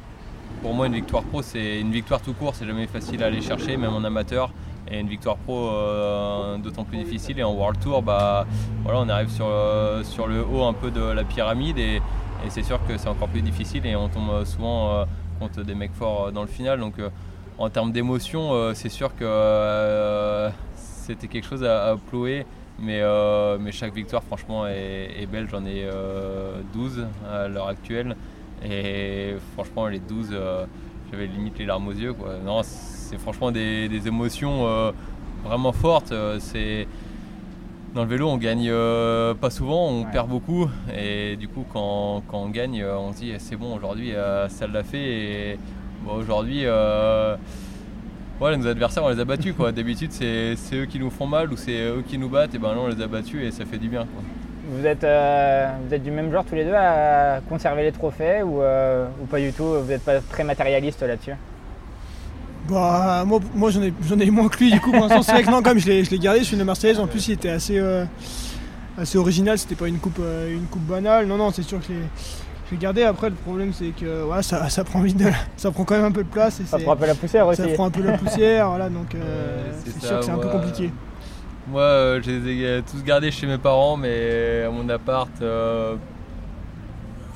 pour 0.62 0.74
moi, 0.74 0.86
une 0.86 0.94
victoire 0.94 1.22
pro, 1.22 1.42
c'est 1.42 1.80
une 1.80 1.92
victoire 1.92 2.20
tout 2.20 2.32
court, 2.32 2.54
c'est 2.54 2.66
jamais 2.66 2.86
facile 2.86 3.22
à 3.22 3.26
aller 3.26 3.42
chercher, 3.42 3.76
même 3.76 3.92
en 3.92 4.04
amateur. 4.04 4.52
Et 4.88 4.98
une 4.98 5.08
victoire 5.08 5.36
pro, 5.36 5.70
d'autant 6.58 6.84
plus 6.84 6.98
difficile. 6.98 7.38
Et 7.38 7.42
en 7.42 7.52
World 7.52 7.80
Tour, 7.80 8.02
bah, 8.02 8.46
voilà, 8.82 9.00
on 9.00 9.08
arrive 9.08 9.30
sur, 9.30 9.46
sur 10.02 10.26
le 10.26 10.44
haut 10.44 10.64
un 10.64 10.72
peu 10.72 10.90
de 10.90 11.00
la 11.00 11.24
pyramide 11.24 11.78
et, 11.78 12.02
c'est 12.48 12.62
sûr 12.62 12.80
que 12.88 12.96
c'est 12.96 13.08
encore 13.08 13.28
plus 13.28 13.42
difficile 13.42 13.84
et 13.84 13.94
on 13.94 14.08
tombe 14.08 14.44
souvent 14.44 15.04
contre 15.38 15.62
des 15.62 15.74
mecs 15.74 15.92
forts 15.92 16.32
dans 16.32 16.42
le 16.42 16.48
final. 16.48 16.80
Donc, 16.80 16.94
en 17.58 17.68
termes 17.68 17.92
d'émotion, 17.92 18.72
c'est 18.74 18.88
sûr 18.88 19.14
que 19.14 20.50
c'était 21.10 21.28
quelque 21.28 21.46
chose 21.46 21.64
à, 21.64 21.96
plouer. 22.08 22.46
Mais, 22.78 23.00
euh, 23.02 23.58
mais 23.60 23.72
chaque 23.72 23.94
victoire, 23.94 24.22
franchement, 24.22 24.66
est, 24.66 25.26
belle. 25.30 25.48
J'en 25.50 25.64
ai 25.66 25.88
12 26.72 26.98
euh, 26.98 27.44
à 27.44 27.48
l'heure 27.48 27.68
actuelle. 27.68 28.16
Et 28.64 29.34
franchement, 29.54 29.86
les 29.86 29.98
12, 29.98 30.30
euh, 30.32 30.64
j'avais 31.10 31.26
limite 31.26 31.58
les 31.58 31.66
larmes 31.66 31.88
aux 31.88 31.92
yeux. 31.92 32.14
Quoi. 32.14 32.36
Non, 32.44 32.62
c'est 33.10 33.18
franchement 33.18 33.50
des, 33.50 33.88
émotions 34.06 34.92
vraiment 35.44 35.72
fortes. 35.72 36.14
C'est 36.38 36.86
dans 37.94 38.04
le 38.04 38.08
vélo, 38.08 38.28
on 38.28 38.36
gagne 38.36 38.72
pas 39.40 39.50
souvent, 39.50 39.88
on 39.88 40.04
perd 40.04 40.28
beaucoup. 40.28 40.68
Et 40.96 41.36
du 41.36 41.48
coup, 41.48 41.64
quand, 41.72 42.22
quand 42.28 42.38
on 42.38 42.48
gagne, 42.48 42.84
on 42.84 43.12
se 43.12 43.18
dit 43.18 43.32
c'est 43.38 43.56
bon, 43.56 43.74
aujourd'hui, 43.74 44.12
ça 44.48 44.66
l'a 44.66 44.84
fait. 44.84 44.98
Et 44.98 45.58
aujourd'hui, 46.08 46.66
Ouais, 48.40 48.56
nos 48.56 48.66
adversaires, 48.66 49.04
on 49.04 49.10
les 49.10 49.20
a 49.20 49.24
battus. 49.26 49.52
quoi. 49.54 49.70
D'habitude, 49.72 50.12
c'est 50.12 50.56
eux 50.72 50.86
qui 50.86 50.98
nous 50.98 51.10
font 51.10 51.26
mal 51.26 51.52
ou 51.52 51.58
c'est 51.58 51.78
eux 51.78 52.02
qui 52.06 52.16
nous 52.16 52.30
battent. 52.30 52.54
Et 52.54 52.58
ben 52.58 52.72
là, 52.72 52.80
on 52.80 52.88
les 52.88 53.02
a 53.02 53.06
battus 53.06 53.44
et 53.44 53.50
ça 53.50 53.66
fait 53.66 53.76
du 53.76 53.88
bien. 53.88 54.00
Quoi. 54.00 54.22
Vous 54.70 54.86
êtes, 54.86 55.04
euh, 55.04 55.68
vous 55.86 55.92
êtes 55.92 56.02
du 56.02 56.10
même 56.10 56.32
genre 56.32 56.44
tous 56.44 56.54
les 56.54 56.64
deux 56.64 56.74
à 56.74 57.40
conserver 57.48 57.82
les 57.82 57.92
trophées 57.92 58.42
ou, 58.42 58.62
euh, 58.62 59.06
ou 59.20 59.26
pas 59.26 59.40
du 59.40 59.52
tout? 59.52 59.64
Vous 59.64 59.88
n'êtes 59.88 60.04
pas 60.04 60.20
très 60.20 60.44
matérialiste 60.44 61.02
là-dessus? 61.02 61.34
Bah, 62.70 63.24
moi, 63.26 63.40
moi 63.54 63.70
j'en 63.70 63.82
ai, 63.82 63.92
ai, 64.22 64.30
moins 64.30 64.48
que 64.48 64.58
lui, 64.58 64.70
du 64.70 64.80
coup, 64.80 64.92
pour 64.92 65.00
l'instant, 65.00 65.22
c'est 65.22 65.32
vrai 65.32 65.42
que 65.42 65.50
non, 65.50 65.62
comme 65.62 65.78
je 65.78 65.88
l'ai 65.88 66.18
gardé, 66.18 66.40
je 66.40 66.44
suis 66.44 66.56
une 66.56 66.64
Marseillaise, 66.64 67.00
en 67.00 67.06
plus, 67.06 67.28
il 67.28 67.32
était 67.32 67.50
assez, 67.50 67.78
euh, 67.78 68.04
assez 68.96 69.18
original, 69.18 69.58
c'était 69.58 69.74
pas 69.74 69.88
une 69.88 69.98
coupe, 69.98 70.20
une 70.20 70.66
coupe 70.66 70.86
banale. 70.86 71.26
Non, 71.26 71.36
non, 71.36 71.50
c'est 71.50 71.62
sûr 71.62 71.80
que 71.80 71.86
je 71.88 71.94
je 72.70 72.76
vais 72.76 72.80
garder. 72.80 73.02
Après, 73.02 73.30
le 73.30 73.36
problème, 73.36 73.72
c'est 73.72 73.90
que 73.90 74.24
ouais, 74.24 74.42
ça, 74.42 74.68
ça, 74.68 74.84
prend 74.84 75.00
vite 75.00 75.16
de, 75.16 75.26
ça 75.56 75.70
prend 75.70 75.84
quand 75.84 75.96
même 75.96 76.04
un 76.04 76.12
peu 76.12 76.22
de 76.22 76.28
place. 76.28 76.60
Et 76.60 76.64
ça 76.64 76.78
prend 76.78 76.92
un 76.92 76.96
peu 76.96 77.06
la 77.06 77.14
poussière 77.14 77.46
aussi. 77.46 77.62
Ça 77.62 77.68
prend 77.68 77.86
un 77.86 77.90
peu 77.90 78.02
la 78.02 78.16
poussière, 78.16 78.68
voilà, 78.68 78.88
donc 78.88 79.14
euh, 79.14 79.72
c'est 79.84 80.06
sûr 80.06 80.18
que 80.18 80.24
c'est 80.24 80.30
un 80.30 80.38
peu 80.38 80.48
compliqué. 80.48 80.92
Moi, 81.68 81.82
euh, 81.82 82.20
je 82.22 82.30
les 82.30 82.62
ai 82.62 82.82
tous 82.82 83.02
gardés 83.04 83.30
chez 83.30 83.46
mes 83.46 83.58
parents, 83.58 83.96
mais 83.96 84.62
à 84.66 84.70
mon 84.70 84.88
appart, 84.88 85.30
euh, 85.42 85.96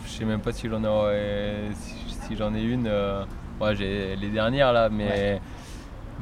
je 0.06 0.10
sais 0.10 0.24
même 0.24 0.40
pas 0.40 0.52
si 0.52 0.68
j'en 0.68 0.82
ai, 0.82 1.70
si, 2.28 2.36
j'en 2.36 2.54
ai 2.54 2.62
une. 2.62 2.88
Ouais, 3.60 3.76
j'ai 3.76 4.16
les 4.16 4.28
dernières 4.28 4.72
là, 4.72 4.88
mais. 4.88 5.40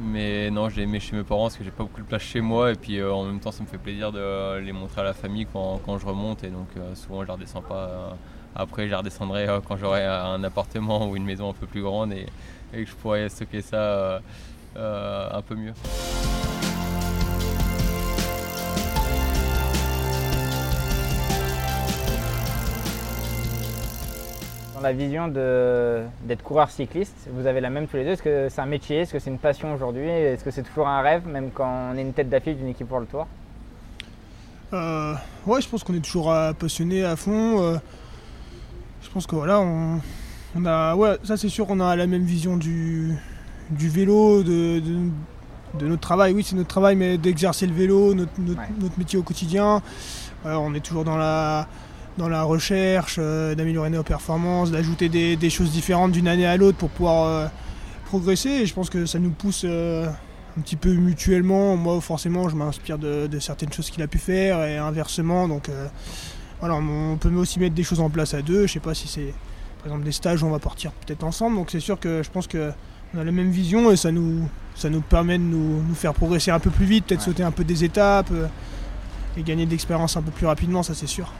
Mais 0.01 0.49
non, 0.49 0.69
je 0.69 0.77
les 0.77 0.87
mets 0.87 0.99
chez 0.99 1.15
mes 1.15 1.21
parents 1.21 1.43
parce 1.43 1.55
que 1.55 1.63
j'ai 1.63 1.69
pas 1.69 1.83
beaucoup 1.83 2.01
de 2.01 2.07
place 2.07 2.23
chez 2.23 2.41
moi 2.41 2.71
et 2.71 2.75
puis 2.75 3.01
en 3.03 3.25
même 3.25 3.39
temps 3.39 3.51
ça 3.51 3.61
me 3.61 3.67
fait 3.67 3.77
plaisir 3.77 4.11
de 4.11 4.57
les 4.57 4.71
montrer 4.71 5.01
à 5.01 5.03
la 5.03 5.13
famille 5.13 5.45
quand, 5.53 5.79
quand 5.85 5.99
je 5.99 6.07
remonte 6.07 6.43
et 6.43 6.47
donc 6.47 6.69
souvent 6.95 7.21
je 7.21 7.27
les 7.27 7.33
redescends 7.33 7.61
pas 7.61 8.17
après, 8.55 8.87
je 8.87 8.95
redescendrai 8.95 9.47
euh, 9.47 9.59
quand 9.67 9.77
j'aurai 9.77 10.05
un 10.05 10.43
appartement 10.43 11.09
ou 11.09 11.15
une 11.15 11.25
maison 11.25 11.49
un 11.49 11.53
peu 11.53 11.65
plus 11.65 11.81
grande 11.81 12.13
et, 12.13 12.27
que 12.71 12.85
je 12.85 12.95
pourrai 12.95 13.29
stocker 13.29 13.61
ça 13.61 13.77
euh, 13.77 14.19
euh, 14.77 15.29
un 15.31 15.41
peu 15.41 15.55
mieux. 15.55 15.73
La 24.83 24.93
vision 24.93 25.27
d'être 25.27 26.43
coureur 26.43 26.69
cycliste, 26.69 27.15
vous 27.31 27.47
avez 27.47 27.61
la 27.61 27.69
même 27.69 27.87
tous 27.87 27.97
les 27.97 28.03
deux. 28.03 28.11
Est-ce 28.11 28.23
que 28.23 28.47
c'est 28.49 28.61
un 28.61 28.65
métier? 28.65 28.99
Est-ce 28.99 29.13
que 29.13 29.19
c'est 29.19 29.29
une 29.29 29.37
passion 29.39 29.73
aujourd'hui? 29.73 30.07
Est-ce 30.07 30.43
que 30.43 30.51
c'est 30.51 30.63
toujours 30.63 30.87
un 30.87 31.01
rêve, 31.01 31.27
même 31.27 31.49
quand 31.53 31.91
on 31.93 31.97
est 31.97 32.01
une 32.01 32.13
tête 32.13 32.29
d'affiche 32.29 32.55
d'une 32.57 32.67
équipe 32.69 32.87
pour 32.87 32.99
le 32.99 33.05
tour? 33.05 33.27
Euh, 34.73 35.13
Ouais, 35.45 35.61
je 35.61 35.67
pense 35.69 35.83
qu'on 35.83 35.93
est 35.93 36.03
toujours 36.03 36.33
passionné 36.59 37.03
à 37.03 37.15
fond. 37.15 37.79
Je 39.01 39.09
pense 39.09 39.27
que 39.27 39.35
voilà, 39.35 39.59
on, 39.61 40.65
a, 40.65 40.95
ouais, 40.95 41.17
ça 41.23 41.35
c'est 41.37 41.49
sûr, 41.49 41.65
on 41.69 41.79
a 41.79 41.95
la 41.95 42.07
même 42.07 42.23
vision 42.23 42.57
du, 42.57 43.13
du 43.69 43.89
vélo, 43.89 44.41
de, 44.43 44.79
de 44.79 45.87
notre 45.87 46.01
travail. 46.01 46.33
Oui, 46.33 46.43
c'est 46.43 46.55
notre 46.55 46.69
travail, 46.69 46.95
mais 46.95 47.17
d'exercer 47.17 47.67
le 47.67 47.73
vélo, 47.73 48.13
notre, 48.13 48.31
notre, 48.39 48.59
Ouais. 48.61 48.67
notre 48.79 48.97
métier 48.97 49.19
au 49.19 49.23
quotidien. 49.23 49.81
On 50.45 50.73
est 50.73 50.79
toujours 50.81 51.03
dans 51.05 51.17
la, 51.17 51.67
dans 52.17 52.29
la 52.29 52.43
recherche, 52.43 53.15
euh, 53.19 53.55
d'améliorer 53.55 53.89
nos 53.89 54.03
performances, 54.03 54.71
d'ajouter 54.71 55.09
des, 55.09 55.35
des 55.35 55.49
choses 55.49 55.71
différentes 55.71 56.11
d'une 56.11 56.27
année 56.27 56.45
à 56.45 56.57
l'autre 56.57 56.77
pour 56.77 56.89
pouvoir 56.89 57.25
euh, 57.27 57.47
progresser. 58.05 58.49
Et 58.49 58.65
je 58.65 58.73
pense 58.73 58.89
que 58.89 59.05
ça 59.05 59.19
nous 59.19 59.31
pousse 59.31 59.63
euh, 59.65 60.07
un 60.57 60.61
petit 60.61 60.75
peu 60.75 60.93
mutuellement. 60.93 61.75
Moi, 61.75 61.99
forcément, 62.01 62.49
je 62.49 62.55
m'inspire 62.55 62.97
de, 62.97 63.27
de 63.27 63.39
certaines 63.39 63.73
choses 63.73 63.89
qu'il 63.89 64.03
a 64.03 64.07
pu 64.07 64.19
faire 64.19 64.63
et 64.63 64.77
inversement. 64.77 65.47
Donc, 65.47 65.69
voilà, 66.59 66.75
on 66.75 67.17
peut 67.17 67.29
aussi 67.33 67.59
mettre 67.59 67.73
des 67.73 67.83
choses 67.83 67.99
en 67.99 68.09
place 68.09 68.33
à 68.35 68.41
deux. 68.43 68.67
Je 68.67 68.73
sais 68.73 68.79
pas 68.79 68.93
si 68.93 69.07
c'est, 69.07 69.33
par 69.79 69.87
exemple, 69.87 70.03
des 70.05 70.11
stages 70.11 70.43
où 70.43 70.45
on 70.45 70.51
va 70.51 70.59
partir 70.59 70.91
peut-être 70.91 71.23
ensemble. 71.23 71.55
Donc, 71.55 71.71
c'est 71.71 71.79
sûr 71.79 71.99
que 71.99 72.21
je 72.21 72.29
pense 72.29 72.45
que 72.45 72.71
on 73.15 73.19
a 73.19 73.23
la 73.23 73.31
même 73.31 73.49
vision 73.49 73.91
et 73.91 73.95
ça 73.97 74.11
nous, 74.11 74.47
ça 74.75 74.89
nous 74.91 75.01
permet 75.01 75.39
de 75.39 75.43
nous, 75.43 75.81
nous 75.81 75.95
faire 75.95 76.13
progresser 76.13 76.51
un 76.51 76.59
peu 76.59 76.69
plus 76.69 76.85
vite, 76.85 77.05
peut-être 77.07 77.21
Ouais. 77.21 77.25
sauter 77.25 77.43
un 77.43 77.51
peu 77.51 77.63
des 77.63 77.83
étapes 77.83 78.31
et 79.37 79.41
gagner 79.41 79.65
de 79.65 79.71
l'expérience 79.71 80.15
un 80.17 80.21
peu 80.21 80.31
plus 80.31 80.45
rapidement, 80.45 80.83
ça 80.83 80.93
c'est 80.93 81.07
sûr. 81.07 81.31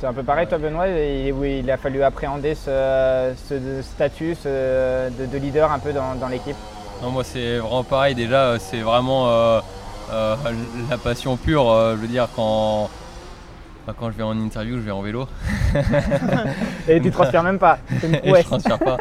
C'est 0.00 0.06
un 0.06 0.12
peu 0.12 0.22
pareil, 0.22 0.46
toi, 0.46 0.58
Benoît, 0.58 0.86
et 0.88 1.32
où 1.32 1.44
il 1.44 1.68
a 1.70 1.76
fallu 1.76 2.02
appréhender 2.04 2.54
ce, 2.54 3.32
ce 3.48 3.82
statut 3.82 4.36
ce- 4.40 5.10
de, 5.10 5.26
de 5.26 5.38
leader 5.38 5.72
un 5.72 5.80
peu 5.80 5.92
dans, 5.92 6.14
dans 6.14 6.28
l'équipe. 6.28 6.54
Non, 7.02 7.10
moi 7.10 7.24
c'est 7.24 7.58
vraiment 7.58 7.82
pareil. 7.84 8.14
Déjà, 8.14 8.42
euh, 8.50 8.58
c'est 8.60 8.80
vraiment 8.80 9.28
euh, 9.28 9.60
euh, 10.12 10.36
la 10.88 10.98
passion 10.98 11.36
pure. 11.36 11.68
euh, 11.68 11.96
je 11.96 12.00
veux 12.02 12.06
dire, 12.06 12.28
quand, 12.36 12.84
enfin, 13.84 13.94
quand 13.98 14.10
je 14.12 14.16
vais 14.16 14.22
en 14.22 14.38
interview, 14.38 14.76
je 14.76 14.82
vais 14.82 14.92
en 14.92 15.02
vélo. 15.02 15.26
Et 16.88 17.00
tu 17.00 17.10
transpires 17.10 17.42
même 17.42 17.58
pas. 17.58 17.78
C'est 18.00 18.06
une 18.06 18.14
Et 18.22 18.34
je 18.36 18.42
transpire 18.46 18.78
pas. 18.78 18.98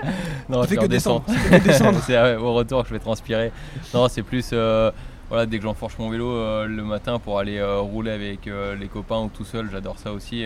Non, 0.49 0.63
je 0.63 0.73
que 0.75 0.85
descendre. 0.87 1.23
fait 1.27 1.59
que 1.59 1.63
descendre. 1.67 1.99
c'est 2.07 2.19
ouais, 2.19 2.35
au 2.37 2.53
retour 2.55 2.81
que 2.83 2.89
je 2.89 2.93
vais 2.95 2.99
transpirer. 2.99 3.51
Non, 3.93 4.07
c'est 4.09 4.23
plus 4.23 4.49
euh, 4.53 4.91
voilà, 5.29 5.45
dès 5.45 5.57
que 5.57 5.63
j'enfourche 5.63 5.97
mon 5.99 6.09
vélo 6.09 6.27
euh, 6.31 6.65
le 6.65 6.83
matin 6.83 7.19
pour 7.19 7.37
aller 7.39 7.57
euh, 7.57 7.79
rouler 7.81 8.11
avec 8.11 8.47
euh, 8.47 8.75
les 8.75 8.87
copains 8.87 9.19
ou 9.19 9.29
tout 9.29 9.43
seul, 9.45 9.69
j'adore 9.71 9.97
ça 9.99 10.11
aussi. 10.11 10.45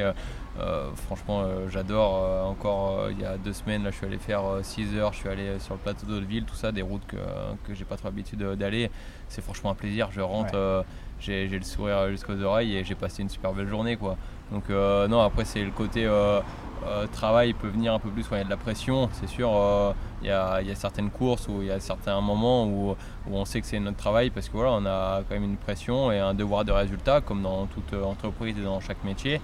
Euh, 0.59 0.89
franchement, 0.95 1.41
euh, 1.43 1.69
j'adore. 1.69 2.19
Euh, 2.23 2.43
encore 2.43 3.09
il 3.09 3.19
y 3.19 3.25
a 3.25 3.37
deux 3.37 3.53
semaines, 3.53 3.83
là, 3.83 3.91
je 3.91 3.95
suis 3.97 4.05
allé 4.05 4.17
faire 4.17 4.41
6 4.61 4.95
heures, 4.97 5.13
je 5.13 5.19
suis 5.19 5.29
allé 5.29 5.59
sur 5.59 5.75
le 5.75 5.79
plateau 5.79 6.05
d'Hauteville, 6.05 6.43
tout 6.45 6.55
ça, 6.55 6.71
des 6.71 6.81
routes 6.81 7.05
que, 7.07 7.17
que 7.65 7.73
j'ai 7.73 7.85
pas 7.85 7.95
trop 7.95 8.07
l'habitude 8.09 8.39
d'aller. 8.41 8.91
C'est 9.29 9.41
franchement 9.41 9.71
un 9.71 9.75
plaisir. 9.75 10.09
Je 10.11 10.21
rentre, 10.21 10.53
Ouais. 10.57 10.83
j'ai 11.19 11.47
le 11.47 11.61
sourire 11.63 12.09
jusqu'aux 12.09 12.41
oreilles 12.41 12.75
et 12.75 12.83
j'ai 12.83 12.95
passé 12.95 13.21
une 13.21 13.29
super 13.29 13.53
belle 13.53 13.69
journée. 13.69 13.95
Quoi. 13.95 14.17
Donc, 14.51 14.69
non, 14.69 15.21
après, 15.21 15.45
c'est 15.45 15.63
le 15.63 15.71
côté. 15.71 16.05
euh, 16.05 17.05
travail 17.13 17.53
peut 17.53 17.67
venir 17.67 17.93
un 17.93 17.99
peu 17.99 18.09
plus 18.09 18.23
quand 18.27 18.35
il 18.35 18.39
y 18.39 18.41
a 18.41 18.45
de 18.45 18.49
la 18.49 18.57
pression, 18.57 19.07
c'est 19.13 19.27
sûr. 19.27 19.51
euh, 19.55 19.93
Il 20.23 20.27
y, 20.27 20.31
a, 20.31 20.61
il 20.63 20.67
y 20.67 20.71
a 20.71 20.75
certaines 20.75 21.11
courses 21.11 21.47
où 21.47 21.61
il 21.61 21.67
y 21.67 21.71
a 21.71 21.79
certains 21.79 22.19
moments 22.21 22.65
où, 22.65 22.91
où 23.27 23.35
on 23.35 23.45
sait 23.45 23.61
que 23.61 23.67
c'est 23.67 23.79
notre 23.79 23.97
travail 23.97 24.31
parce 24.31 24.49
que 24.49 24.53
voilà, 24.57 24.71
on 24.71 24.85
a 24.87 25.21
quand 25.29 25.35
même 25.35 25.43
une 25.43 25.57
pression 25.57 26.11
et 26.11 26.17
un 26.17 26.33
devoir 26.33 26.65
de 26.65 26.71
résultat 26.71 27.21
comme 27.21 27.43
dans 27.43 27.67
toute 27.67 27.93
entreprise 27.93 28.57
et 28.57 28.63
dans 28.63 28.79
chaque 28.79 29.03
métier. 29.03 29.39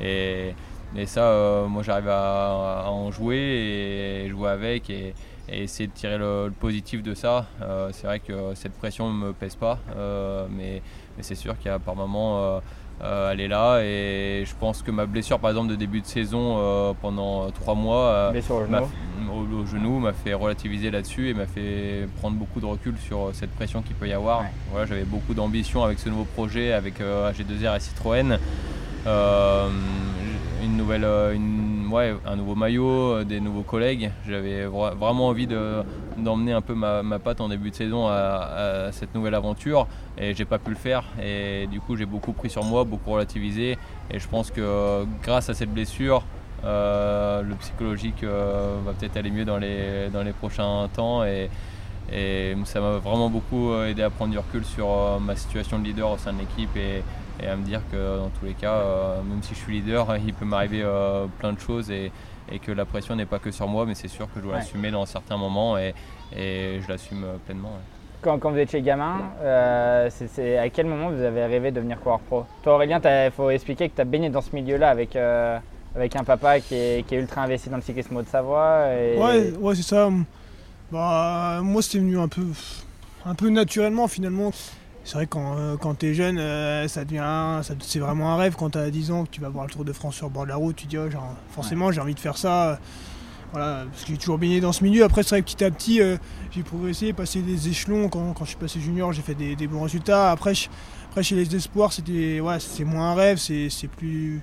Et, 0.00 0.54
et 0.96 1.06
ça, 1.06 1.22
euh, 1.24 1.66
moi 1.66 1.82
j'arrive 1.82 2.08
à, 2.08 2.82
à 2.86 2.90
en 2.90 3.10
jouer 3.10 3.36
et 4.24 4.28
jouer 4.28 4.50
avec 4.50 4.90
et, 4.90 5.14
et 5.48 5.62
essayer 5.62 5.86
de 5.86 5.92
tirer 5.92 6.18
le, 6.18 6.46
le 6.46 6.52
positif 6.52 7.02
de 7.02 7.14
ça. 7.14 7.46
Euh, 7.62 7.90
c'est 7.92 8.06
vrai 8.06 8.20
que 8.20 8.54
cette 8.54 8.72
pression 8.74 9.08
ne 9.12 9.26
me 9.26 9.32
pèse 9.32 9.56
pas, 9.56 9.78
euh, 9.96 10.46
mais, 10.50 10.82
mais 11.16 11.22
c'est 11.22 11.34
sûr 11.34 11.56
qu'il 11.58 11.70
y 11.70 11.74
a 11.74 11.78
par 11.78 11.96
moments. 11.96 12.60
elle 13.02 13.40
est 13.40 13.48
là 13.48 13.80
et 13.82 14.44
je 14.44 14.54
pense 14.60 14.82
que 14.82 14.90
ma 14.90 15.06
blessure 15.06 15.38
par 15.38 15.48
exemple 15.50 15.70
de 15.70 15.74
début 15.76 16.02
de 16.02 16.06
saison 16.06 16.94
pendant 17.00 17.50
trois 17.50 17.74
mois 17.74 18.30
au 18.58 18.66
genou. 18.66 18.76
au, 19.32 19.62
au 19.62 19.66
genou 19.66 19.98
m'a 20.00 20.12
fait 20.12 20.34
relativiser 20.34 20.90
là-dessus 20.90 21.30
et 21.30 21.34
m'a 21.34 21.46
fait 21.46 22.06
prendre 22.18 22.36
beaucoup 22.36 22.60
de 22.60 22.66
recul 22.66 22.94
sur 22.98 23.30
cette 23.32 23.52
pression 23.52 23.80
qu'il 23.80 23.96
peut 23.96 24.06
y 24.08 24.12
avoir. 24.12 24.40
Ouais. 24.42 24.46
Voilà, 24.70 24.86
j'avais 24.86 25.04
beaucoup 25.04 25.32
d'ambition 25.32 25.82
avec 25.82 25.98
ce 25.98 26.10
nouveau 26.10 26.24
projet, 26.24 26.72
avec 26.74 27.00
euh, 27.00 27.32
AG2R 27.32 27.76
et 27.76 27.80
Citroën. 27.80 28.38
Euh, 29.06 29.68
euh, 31.02 32.14
un 32.26 32.36
nouveau 32.36 32.54
maillot, 32.54 32.88
euh, 32.88 33.24
des 33.24 33.40
nouveaux 33.40 33.62
collègues. 33.62 34.10
J'avais 34.28 34.66
vra- 34.66 34.94
vraiment 34.94 35.28
envie 35.28 35.46
de- 35.46 35.82
d'emmener 36.16 36.52
un 36.52 36.60
peu 36.60 36.74
ma, 36.74 37.02
patte 37.18 37.40
en 37.40 37.48
début 37.48 37.70
de 37.70 37.74
saison 37.74 38.06
à, 38.08 38.90
cette 38.92 39.14
nouvelle 39.14 39.34
aventure 39.34 39.86
et 40.18 40.34
j'ai 40.34 40.44
pas 40.44 40.58
pu 40.58 40.70
le 40.70 40.76
faire. 40.76 41.04
Et 41.22 41.66
du 41.70 41.80
coup, 41.80 41.96
j'ai 41.96 42.06
beaucoup 42.06 42.32
pris 42.32 42.50
sur 42.50 42.64
moi, 42.64 42.84
beaucoup 42.84 43.10
relativisé. 43.10 43.78
Et 44.10 44.18
je 44.18 44.28
pense 44.28 44.50
que 44.50 45.04
grâce 45.22 45.48
à 45.48 45.54
cette 45.54 45.72
blessure, 45.72 46.22
le 46.62 47.54
psychologique 47.60 48.22
va 48.24 48.92
peut-être 48.98 49.16
aller 49.16 49.30
mieux 49.30 49.44
dans 49.44 49.58
les, 49.58 50.32
prochains 50.38 50.88
temps. 50.94 51.24
Et, 51.24 51.48
ça 52.64 52.80
m'a 52.80 52.98
vraiment 52.98 53.30
beaucoup 53.30 53.74
aidé 53.82 54.02
à 54.02 54.10
prendre 54.10 54.32
du 54.32 54.38
recul 54.38 54.64
sur 54.64 55.20
ma 55.20 55.36
situation 55.36 55.78
de 55.78 55.84
leader 55.84 56.10
au 56.10 56.18
sein 56.18 56.32
de 56.32 56.40
l'équipe 56.40 56.76
et 57.42 57.46
à 57.46 57.56
me 57.56 57.62
dire 57.64 57.80
que 57.90 58.18
dans 58.18 58.28
tous 58.30 58.44
les 58.46 58.54
cas, 58.54 58.74
euh, 58.74 59.22
même 59.22 59.42
si 59.42 59.54
je 59.54 59.60
suis 59.60 59.80
leader, 59.80 60.16
il 60.26 60.34
peut 60.34 60.44
m'arriver 60.44 60.82
euh, 60.82 61.26
plein 61.38 61.52
de 61.52 61.60
choses 61.60 61.90
et, 61.90 62.12
et 62.52 62.58
que 62.58 62.72
la 62.72 62.84
pression 62.84 63.14
n'est 63.16 63.26
pas 63.26 63.38
que 63.38 63.50
sur 63.50 63.68
moi, 63.68 63.86
mais 63.86 63.94
c'est 63.94 64.08
sûr 64.08 64.26
que 64.26 64.40
je 64.40 64.40
dois 64.44 64.52
Ouais. 64.54 64.58
l'assumer 64.58 64.90
dans 64.90 65.06
certains 65.06 65.36
moments 65.36 65.78
et, 65.78 65.94
et 66.36 66.80
je 66.82 66.88
l'assume 66.88 67.24
euh, 67.24 67.36
pleinement. 67.46 67.68
ouais. 67.68 67.84
Quand, 68.22 68.38
quand 68.38 68.50
vous 68.50 68.58
étiez 68.58 68.82
gamin, 68.82 69.18
euh, 69.40 70.10
à 70.60 70.68
quel 70.68 70.84
moment 70.84 71.08
vous 71.10 71.22
avez 71.22 71.46
rêvé 71.46 71.70
de 71.70 71.76
devenir 71.76 71.98
coureur 72.00 72.20
pro? 72.20 72.44
Toi 72.62 72.74
Aurélien, 72.74 73.00
il 73.02 73.30
faut 73.34 73.48
expliquer 73.48 73.88
que 73.88 73.94
tu 73.94 74.00
as 74.02 74.04
baigné 74.04 74.28
dans 74.28 74.42
ce 74.42 74.54
milieu-là 74.54 74.90
avec, 74.90 75.16
euh, 75.16 75.58
avec 75.96 76.14
un 76.16 76.24
papa 76.24 76.60
qui 76.60 76.74
est, 76.74 77.06
qui 77.06 77.14
est 77.14 77.18
ultra 77.18 77.42
investi 77.44 77.70
dans 77.70 77.76
le 77.76 77.82
cyclisme 77.82 78.22
de 78.22 78.28
Savoie. 78.28 78.88
Et... 78.92 79.16
Ouais, 79.16 79.52
ouais, 79.58 79.74
c'est 79.74 79.82
ça. 79.84 80.10
Bah, 80.92 81.60
moi, 81.62 81.80
c'était 81.80 81.98
venu 81.98 82.18
un 82.18 82.28
peu, 82.28 82.42
un 83.24 83.34
peu 83.34 83.48
naturellement 83.48 84.06
finalement. 84.08 84.50
C'est 85.04 85.14
vrai 85.14 85.26
que 85.26 85.30
quand, 85.30 85.56
euh, 85.56 85.76
quand 85.76 85.94
t'es 85.94 86.14
jeune, 86.14 86.38
euh, 86.38 86.86
ça 86.86 87.04
devient, 87.04 87.60
ça- 87.62 87.74
c'est 87.80 87.98
vraiment 87.98 88.32
un 88.32 88.36
rêve. 88.36 88.54
Quand 88.56 88.70
t'as 88.70 88.90
10 88.90 89.10
ans, 89.10 89.24
que 89.24 89.30
tu 89.30 89.40
vas 89.40 89.48
voir 89.48 89.64
le 89.66 89.70
Tour 89.72 89.84
de 89.84 89.92
France 89.92 90.14
sur 90.16 90.26
le 90.26 90.32
bord 90.32 90.44
de 90.44 90.50
la 90.50 90.56
route, 90.56 90.76
tu 90.76 90.86
dis, 90.86 90.98
oh, 90.98 91.08
forcément, 91.50 91.90
j'ai 91.90 92.00
envie 92.00 92.14
de 92.14 92.20
faire 92.20 92.36
ça. 92.36 92.78
Voilà, 93.52 93.84
parce 93.90 94.04
que 94.04 94.12
j'ai 94.12 94.18
toujours 94.18 94.38
baigné 94.38 94.60
dans 94.60 94.70
ce 94.72 94.84
milieu. 94.84 95.02
Après, 95.02 95.22
c'est 95.24 95.30
vrai 95.30 95.42
que 95.42 95.46
petit 95.46 95.64
à 95.64 95.70
petit, 95.72 96.00
euh, 96.00 96.16
j'ai 96.52 96.62
progressé, 96.62 97.12
passé 97.12 97.42
des 97.42 97.68
échelons. 97.68 98.08
Quand, 98.08 98.32
quand 98.32 98.44
je 98.44 98.50
suis 98.50 98.58
passé 98.58 98.78
junior, 98.78 99.12
j'ai 99.12 99.22
fait 99.22 99.34
des, 99.34 99.56
des 99.56 99.66
bons 99.66 99.82
résultats. 99.82 100.30
Après, 100.30 100.54
je- 100.54 100.68
après 101.08 101.24
chez 101.24 101.34
les 101.34 101.56
espoirs, 101.56 101.92
c'était, 101.92 102.38
ouais, 102.38 102.60
c'est 102.60 102.84
moins 102.84 103.10
un 103.10 103.14
rêve, 103.14 103.38
c'est, 103.38 103.68
c'est 103.68 103.88
plus, 103.88 104.40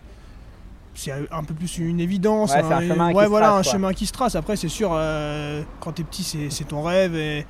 c'est 0.93 1.13
un 1.31 1.43
peu 1.45 1.53
plus 1.53 1.77
une 1.77 2.01
évidence. 2.01 2.51
Ouais, 2.51 2.61
c'est 2.61 2.73
un 2.73 2.77
hein, 2.77 2.81
et- 2.81 2.87
chemin 2.89 3.13
qui 3.13 3.19
se 3.23 3.25
voilà, 3.29 3.47
trace, 3.47 3.59
un 3.59 3.63
quoi. 3.63 3.71
chemin 3.71 3.93
qui 3.93 4.05
se 4.07 4.11
trace. 4.11 4.35
Après, 4.35 4.55
c'est 4.57 4.67
sûr, 4.67 4.89
euh, 4.91 5.61
quand 5.79 5.93
t'es 5.93 6.03
petit, 6.03 6.23
c'est, 6.23 6.49
c'est 6.49 6.65
ton 6.65 6.81
rêve. 6.81 7.15
Et, 7.15 7.45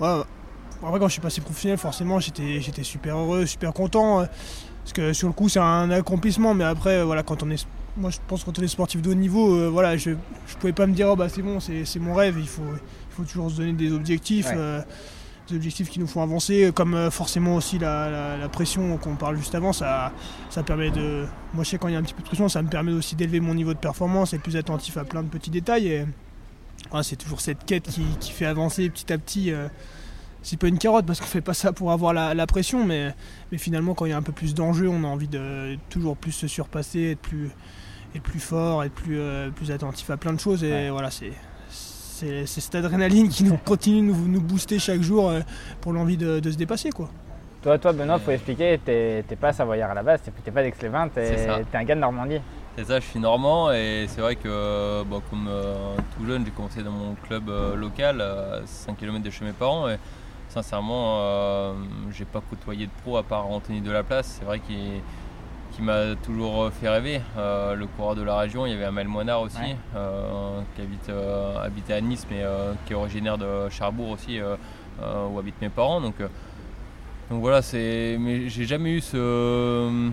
ouais, 0.00 0.20
après, 0.86 0.98
quand 1.00 1.08
je 1.08 1.12
suis 1.12 1.20
passé 1.20 1.40
professionnel, 1.40 1.78
forcément, 1.78 2.20
j'étais, 2.20 2.60
j'étais 2.60 2.82
super 2.84 3.16
heureux, 3.18 3.46
super 3.46 3.72
content. 3.72 4.20
euh, 4.20 4.26
Parce 4.84 4.92
que 4.92 5.12
sur 5.12 5.28
le 5.28 5.34
coup, 5.34 5.48
c'est 5.48 5.58
un 5.60 5.90
accomplissement. 5.90 6.54
Mais 6.54 6.64
après, 6.64 6.98
euh, 6.98 7.04
voilà, 7.04 7.22
quand 7.22 7.42
on 7.42 7.50
est, 7.50 7.66
moi, 7.96 8.10
je 8.10 8.18
pense 8.26 8.40
que 8.40 8.46
quand 8.46 8.58
on 8.58 8.62
est 8.62 8.68
sportif 8.68 9.02
de 9.02 9.10
haut 9.10 9.14
niveau, 9.14 9.54
euh, 9.54 9.68
voilà, 9.68 9.96
je, 9.96 10.10
je 10.46 10.56
pouvais 10.56 10.72
pas 10.72 10.86
me 10.86 10.94
dire, 10.94 11.08
oh, 11.10 11.16
bah, 11.16 11.28
c'est 11.28 11.42
bon, 11.42 11.58
c'est, 11.60 11.84
c'est 11.84 11.98
mon 11.98 12.14
rêve. 12.14 12.36
Il 12.38 12.46
faut, 12.48 12.62
il 12.62 13.14
faut 13.14 13.24
toujours 13.24 13.50
se 13.50 13.56
donner 13.56 13.72
des 13.72 13.92
objectifs. 13.92 14.46
Ouais. 14.46 14.54
euh, 14.56 14.80
des 15.48 15.56
objectifs 15.56 15.88
qui 15.88 15.98
nous 15.98 16.06
font 16.06 16.22
avancer, 16.22 16.70
comme 16.74 17.10
forcément 17.10 17.54
aussi 17.56 17.78
la, 17.78 18.10
la- 18.10 18.36
la 18.36 18.48
pression 18.50 18.98
qu'on 18.98 19.14
parle 19.16 19.38
juste 19.38 19.54
avant, 19.54 19.72
ça, 19.72 20.12
ça 20.50 20.62
permet 20.62 20.90
de. 20.90 21.24
Moi 21.54 21.64
je 21.64 21.70
sais 21.70 21.78
quand 21.78 21.88
il 21.88 21.94
y 21.94 21.96
a 21.96 21.98
un 21.98 22.02
petit 22.02 22.12
peu 22.12 22.20
de 22.20 22.26
pression, 22.26 22.50
ça 22.50 22.60
me 22.60 22.68
permet 22.68 22.92
aussi 22.92 23.16
d'élever 23.16 23.40
mon 23.40 23.54
niveau 23.54 23.72
de 23.72 23.78
performance, 23.78 24.34
être 24.34 24.42
plus 24.42 24.56
attentif 24.58 24.98
à 24.98 25.04
plein 25.04 25.22
de 25.22 25.28
petits 25.28 25.48
détails. 25.48 25.86
Et 25.88 26.04
ouais, 26.92 27.02
c'est 27.02 27.16
toujours 27.16 27.40
cette 27.40 27.64
quête 27.64 27.84
qui, 27.84 28.02
qui 28.20 28.30
fait 28.32 28.44
avancer 28.44 28.90
petit 28.90 29.10
à 29.10 29.16
petit. 29.16 29.50
euh, 29.50 29.68
c'est 30.42 30.58
pas 30.58 30.68
une 30.68 30.78
carotte 30.78 31.04
parce 31.06 31.20
qu'on 31.20 31.26
fait 31.26 31.40
pas 31.40 31.54
ça 31.54 31.72
pour 31.72 31.92
avoir 31.92 32.12
la, 32.12 32.34
la 32.34 32.46
pression, 32.46 32.84
mais, 32.84 33.14
mais 33.52 33.58
finalement 33.58 33.94
quand 33.94 34.04
il 34.06 34.10
y 34.10 34.12
a 34.12 34.16
un 34.16 34.22
peu 34.22 34.32
plus 34.32 34.54
d'enjeux, 34.54 34.88
on 34.88 35.04
a 35.04 35.06
envie 35.06 35.28
de 35.28 35.76
toujours 35.90 36.16
plus 36.16 36.32
se 36.32 36.46
surpasser, 36.48 37.10
être 37.12 37.20
plus, 37.20 37.50
être 38.14 38.22
plus 38.22 38.40
fort, 38.40 38.84
être 38.84 38.92
plus, 38.94 39.18
euh, 39.18 39.50
plus 39.50 39.70
attentif 39.70 40.08
à 40.10 40.16
plein 40.16 40.32
de 40.32 40.40
choses. 40.40 40.62
Et 40.64 40.70
Ouais. 40.72 40.90
voilà, 40.90 41.10
c'est. 41.10 41.32
C'est 41.70 42.46
c'est 42.46 42.60
cette 42.60 42.74
adrénaline 42.74 43.28
qui 43.28 43.44
nous 43.44 43.56
continue 43.64 44.00
de 44.00 44.12
nous, 44.12 44.26
nous 44.28 44.40
booster 44.40 44.78
chaque 44.80 45.02
jour 45.02 45.28
euh, 45.30 45.40
pour 45.80 45.92
l'envie 45.92 46.16
de, 46.16 46.40
de 46.40 46.50
se 46.50 46.56
dépasser. 46.56 46.90
Quoi. 46.90 47.08
Toi, 47.62 47.78
toi 47.78 47.92
Benoît, 47.92 48.18
faut 48.18 48.32
expliquer, 48.32 48.80
t'es 48.84 49.24
t'es 49.28 49.36
pas 49.36 49.52
savoyard 49.52 49.90
à 49.90 49.94
la 49.94 50.02
base, 50.02 50.20
t'es 50.24 50.32
t'es 50.44 50.50
pas 50.50 50.62
d'Aix-les-Bains, 50.62 51.08
t'es 51.10 51.46
t'es 51.70 51.76
un 51.78 51.84
gars 51.84 51.94
de 51.94 52.00
Normandie. 52.00 52.40
C'est 52.76 52.84
ça, 52.86 52.98
je 53.00 53.06
suis 53.06 53.18
normand 53.20 53.70
et 53.72 54.06
c'est 54.08 54.20
vrai 54.20 54.34
que 54.36 55.02
bon, 55.04 55.20
comme 55.30 55.46
euh, 55.48 55.96
tout 56.16 56.24
jeune, 56.26 56.44
j'ai 56.44 56.50
commencé 56.52 56.82
dans 56.82 56.92
mon 56.92 57.14
club 57.14 57.48
euh, 57.48 57.74
local 57.76 58.20
à 58.20 58.60
5 58.64 58.96
km 58.96 59.22
de 59.24 59.30
chez 59.30 59.44
mes 59.44 59.52
parents 59.52 59.88
et 59.88 59.96
sincèrement, 60.48 61.18
euh, 61.20 61.72
j'ai 62.10 62.24
pas 62.24 62.40
côtoyé 62.40 62.86
de 62.86 62.92
pro 63.02 63.16
à 63.16 63.22
part 63.22 63.46
Anthony 63.46 63.80
Delaplace. 63.80 64.36
C'est 64.38 64.44
vrai 64.44 64.60
qu'il 64.60 65.00
qui 65.72 65.82
m'a 65.82 66.14
toujours 66.24 66.70
fait 66.72 66.88
rêver. 66.88 67.20
Euh, 67.36 67.74
le 67.74 67.86
coureur 67.86 68.14
de 68.16 68.22
la 68.22 68.36
région, 68.38 68.64
il 68.66 68.72
y 68.72 68.74
avait 68.74 68.84
Amel 68.86 69.06
Moinard 69.06 69.42
aussi, 69.42 69.58
Ouais. 69.60 69.76
euh, 69.96 70.60
qui 70.74 70.82
habite, 70.82 71.08
euh, 71.10 71.62
habitait 71.62 71.92
à 71.92 72.00
Nice 72.00 72.26
mais 72.30 72.42
euh, 72.42 72.72
qui 72.86 72.94
est 72.94 72.96
originaire 72.96 73.36
de 73.38 73.68
Cherbourg 73.68 74.10
aussi, 74.10 74.40
euh, 74.40 74.56
euh, 75.02 75.26
où 75.28 75.38
habitent 75.38 75.60
mes 75.60 75.68
parents. 75.68 76.00
Donc, 76.00 76.14
euh, 76.20 76.28
donc 77.30 77.40
voilà, 77.42 77.60
c'est. 77.62 78.16
Mais 78.18 78.48
j'ai 78.48 78.64
jamais 78.64 78.92
eu 78.92 79.00
ce, 79.02 80.10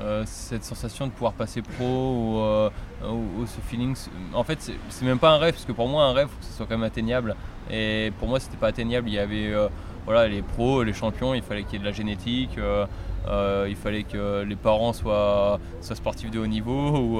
euh, 0.00 0.22
cette 0.26 0.64
sensation 0.64 1.06
de 1.06 1.12
pouvoir 1.12 1.32
passer 1.32 1.62
pro 1.62 1.84
ou, 1.84 2.38
euh, 2.40 2.70
ou- 3.04 3.42
ou 3.42 3.46
ce 3.46 3.60
feeling. 3.60 3.94
En 4.34 4.44
fait, 4.44 4.58
c'est- 4.88 5.04
même 5.04 5.18
pas 5.18 5.30
un 5.30 5.38
rêve, 5.38 5.54
parce 5.54 5.64
que 5.64 5.72
pour 5.72 5.88
moi, 5.88 6.04
un 6.04 6.12
rêve, 6.12 6.28
faut 6.28 6.38
que 6.38 6.44
ce 6.44 6.52
soit 6.52 6.66
quand 6.66 6.76
même 6.76 6.86
atteignable. 6.86 7.36
Et 7.70 8.12
pour 8.18 8.28
moi, 8.28 8.40
c'était 8.40 8.56
pas 8.56 8.68
atteignable. 8.68 9.08
Il 9.08 9.14
y 9.14 9.18
avait 9.18 9.52
euh, 9.52 9.68
voilà, 10.04 10.26
les 10.28 10.42
pros, 10.42 10.82
les 10.82 10.92
champions, 10.92 11.34
il 11.34 11.42
fallait 11.42 11.64
qu'il 11.64 11.74
y 11.74 11.76
ait 11.76 11.80
de 11.80 11.84
la 11.84 11.92
génétique. 11.92 12.50
il 12.56 13.76
fallait 13.76 14.04
que 14.04 14.42
les 14.42 14.56
parents 14.56 14.92
soient, 14.94 15.60
soient 15.82 15.96
sportifs 15.96 16.30
de 16.30 16.38
haut 16.38 16.46
niveau. 16.46 16.90
Ou, 16.96 17.16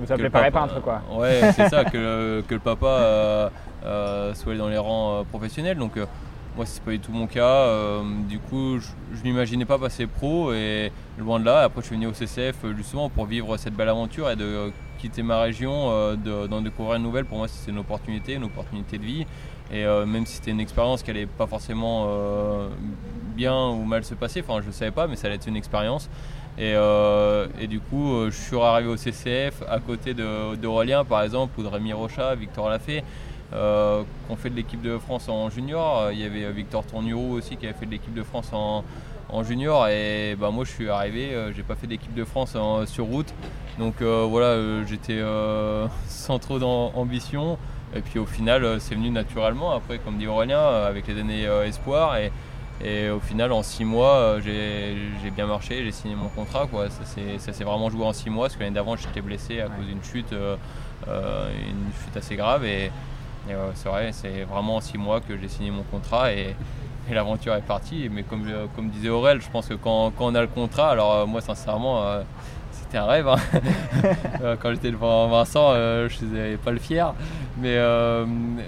Vous 0.00 0.12
appelez 0.12 0.28
pareil 0.30 0.50
peintre 0.50 0.80
quoi. 0.82 1.00
Ouais, 1.12 1.40
c'est 1.56 1.68
ça, 1.68 1.84
que, 1.92 2.42
que, 2.46 2.54
le 2.54 2.60
papa 2.60 3.50
soit 4.34 4.56
dans 4.56 4.68
les 4.68 4.78
rangs 4.78 5.24
professionnels. 5.30 5.78
Donc 5.78 5.92
moi, 6.56 6.66
c'est 6.66 6.82
pas 6.82 6.90
du 6.90 7.00
tout 7.00 7.12
mon 7.12 7.26
cas. 7.26 7.46
Euh, 7.46 8.02
du 8.28 8.38
coup, 8.38 8.78
je, 8.78 9.22
n'imaginais 9.24 9.64
pas 9.64 9.78
passer 9.78 10.06
pro 10.06 10.52
et 10.52 10.92
loin 11.18 11.40
de 11.40 11.46
là. 11.46 11.62
Après, 11.62 11.80
je 11.80 11.86
suis 11.86 11.96
venu 11.96 12.06
au 12.06 12.12
CCF 12.12 12.56
euh, 12.64 12.74
justement 12.76 13.08
pour 13.08 13.24
vivre 13.24 13.56
cette 13.56 13.74
belle 13.74 13.88
aventure 13.88 14.30
et 14.30 14.36
de 14.36 14.44
euh, 14.44 14.70
quitter 14.98 15.22
ma 15.22 15.40
région, 15.40 16.14
d'en 16.16 16.60
découvrir 16.60 16.96
une 16.96 17.02
nouvelle. 17.02 17.24
Pour 17.24 17.38
moi, 17.38 17.48
c'est 17.48 17.70
une 17.70 17.78
opportunité, 17.78 18.34
une 18.34 18.44
opportunité 18.44 18.98
de 18.98 19.04
vie. 19.04 19.26
Et 19.72 19.84
même 19.84 20.26
si 20.26 20.36
c'était 20.36 20.52
une 20.52 20.60
expérience 20.60 21.02
qui 21.02 21.10
allait 21.10 21.26
pas 21.26 21.48
forcément 21.48 22.06
bien 23.34 23.68
ou 23.70 23.82
mal 23.82 24.04
se 24.04 24.14
passer, 24.14 24.44
enfin, 24.46 24.60
je 24.62 24.68
ne 24.68 24.72
savais 24.72 24.92
pas, 24.92 25.08
mais 25.08 25.16
ça 25.16 25.26
allait 25.26 25.36
être 25.36 25.48
une 25.48 25.56
expérience. 25.56 26.08
Et, 26.56 26.76
du 27.66 27.80
coup, 27.80 28.26
je 28.26 28.30
suis 28.30 28.56
arrivé 28.56 28.88
au 28.90 28.96
CCF 28.96 29.64
à 29.68 29.80
côté 29.80 30.14
d'Aurélien, 30.14 31.04
par 31.04 31.22
exemple, 31.22 31.58
ou 31.58 31.64
de 31.64 31.68
Rémi 31.68 31.92
Rocha, 31.92 32.36
Victor 32.36 32.68
Lafay. 32.68 33.02
Euh, 33.54 34.02
qu'on 34.28 34.36
fait 34.36 34.48
de 34.48 34.56
l'équipe 34.56 34.80
de 34.80 34.96
France 34.96 35.28
en 35.28 35.50
junior. 35.50 36.10
Il 36.10 36.18
y 36.18 36.24
avait 36.24 36.50
Victor 36.52 36.84
Tournurou 36.84 37.34
aussi 37.34 37.56
qui 37.56 37.66
avait 37.66 37.76
fait 37.78 37.84
de 37.84 37.90
l'équipe 37.90 38.14
de 38.14 38.22
France 38.22 38.50
en, 38.52 38.84
junior 39.44 39.88
et 39.88 40.36
bah, 40.38 40.50
moi 40.50 40.64
je 40.66 40.70
suis 40.70 40.90
arrivé, 40.90 41.32
euh, 41.32 41.54
j'ai 41.54 41.62
pas 41.62 41.74
fait 41.74 41.86
d'équipe 41.86 42.12
de 42.12 42.24
France 42.24 42.54
sur 42.86 43.04
route. 43.06 43.32
Donc 43.78 44.02
euh, 44.02 44.26
voilà, 44.28 44.84
j'étais 44.86 45.20
sans 46.08 46.38
trop 46.38 46.58
d'ambition. 46.58 47.58
Et 47.94 48.00
puis 48.00 48.18
au 48.18 48.24
final, 48.24 48.80
c'est 48.80 48.94
venu 48.94 49.10
naturellement. 49.10 49.72
Après, 49.72 49.98
comme 49.98 50.16
dit 50.16 50.26
Aurélien, 50.26 50.60
avec 50.60 51.06
les 51.06 51.20
années 51.20 51.44
espoir. 51.66 52.16
Et, 52.16 52.32
et, 52.82 53.10
au 53.10 53.20
final, 53.20 53.52
en 53.52 53.62
six 53.62 53.84
mois, 53.84 54.38
j'ai 54.42 55.30
bien 55.36 55.46
marché, 55.46 55.84
j'ai 55.84 55.92
signé 55.92 56.14
mon 56.14 56.28
contrat. 56.28 56.66
Quoi. 56.66 56.88
Ça 56.88 57.52
s'est 57.52 57.64
vraiment 57.64 57.90
joué 57.90 58.06
en 58.06 58.14
six 58.14 58.30
mois, 58.30 58.46
parce 58.46 58.56
que 58.56 58.60
l'année 58.60 58.74
d'avant, 58.74 58.96
j'étais 58.96 59.20
blessé 59.20 59.60
à 59.60 59.66
cause 59.66 59.84
d'une 59.84 60.02
chute, 60.02 60.32
une 60.32 61.92
chute 62.02 62.16
assez 62.16 62.36
grave. 62.36 62.64
Et, 62.64 62.90
c'est 63.74 63.88
vrai, 63.88 64.10
c'est 64.12 64.44
vraiment 64.44 64.76
en 64.76 64.80
six 64.80 64.98
mois 64.98 65.20
que 65.20 65.36
j'ai 65.40 65.48
signé 65.48 65.70
mon 65.70 65.82
contrat 65.82 66.32
et, 66.32 66.54
l'aventure 67.10 67.54
est 67.54 67.62
partie. 67.62 68.08
Mais 68.10 68.22
comme, 68.22 68.46
comme 68.74 68.88
disait 68.88 69.10
Aurel, 69.10 69.42
je 69.42 69.50
pense 69.50 69.66
que 69.66 69.74
quand, 69.74 70.12
on 70.18 70.34
a 70.34 70.40
le 70.40 70.46
contrat, 70.46 70.90
alors 70.90 71.12
euh, 71.14 71.26
moi 71.26 71.42
sincèrement, 71.42 72.02
euh, 72.02 72.22
c'était 72.70 72.96
un 72.98 73.06
rêve. 73.06 73.28
Hein. 73.28 73.36
Euh, 74.42 74.56
quand 74.60 74.72
j'étais 74.72 74.90
devant 74.90 75.28
Vincent, 75.28 75.74
je 75.74 76.24
n'étais 76.24 76.56
pas 76.56 76.72
le 76.72 76.80
fier. 76.80 77.14
Mais, 77.60 77.78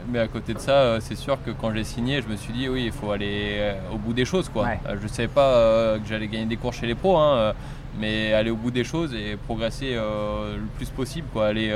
mais 0.09 0.21
à 0.21 0.28
côté 0.28 0.54
de 0.54 0.61
ça, 0.61 1.00
c'est 1.00 1.16
sûr 1.16 1.37
que 1.45 1.50
quand 1.50 1.73
j'ai 1.75 1.83
signé, 1.83 2.23
je 2.23 2.28
me 2.28 2.37
suis 2.37 2.52
dit 2.52 2.69
oui, 2.69 2.85
il 2.85 2.93
faut 2.93 3.11
aller 3.11 3.75
au 3.93 3.97
bout 3.97 4.12
des 4.12 4.25
choses. 4.25 4.49
Quoi. 4.49 4.69
je 4.88 5.02
ne 5.02 5.09
savais 5.09 5.26
pas 5.26 5.99
que 5.99 6.07
j'allais 6.07 6.28
gagner 6.28 6.47
des 6.47 6.57
cours 6.57 6.73
chez 6.73 6.87
les 6.87 6.95
pros, 6.95 7.16
hein, 7.16 7.54
mais 7.99 8.33
aller 8.35 8.50
au 8.50 8.57
bout 8.57 8.71
des 8.71 8.85
choses 8.85 9.12
et 9.14 9.37
progresser 9.37 9.95
le 9.95 10.66
plus 10.76 10.90
possible. 10.90 11.26
Quoi. 11.33 11.49
Aller 11.49 11.75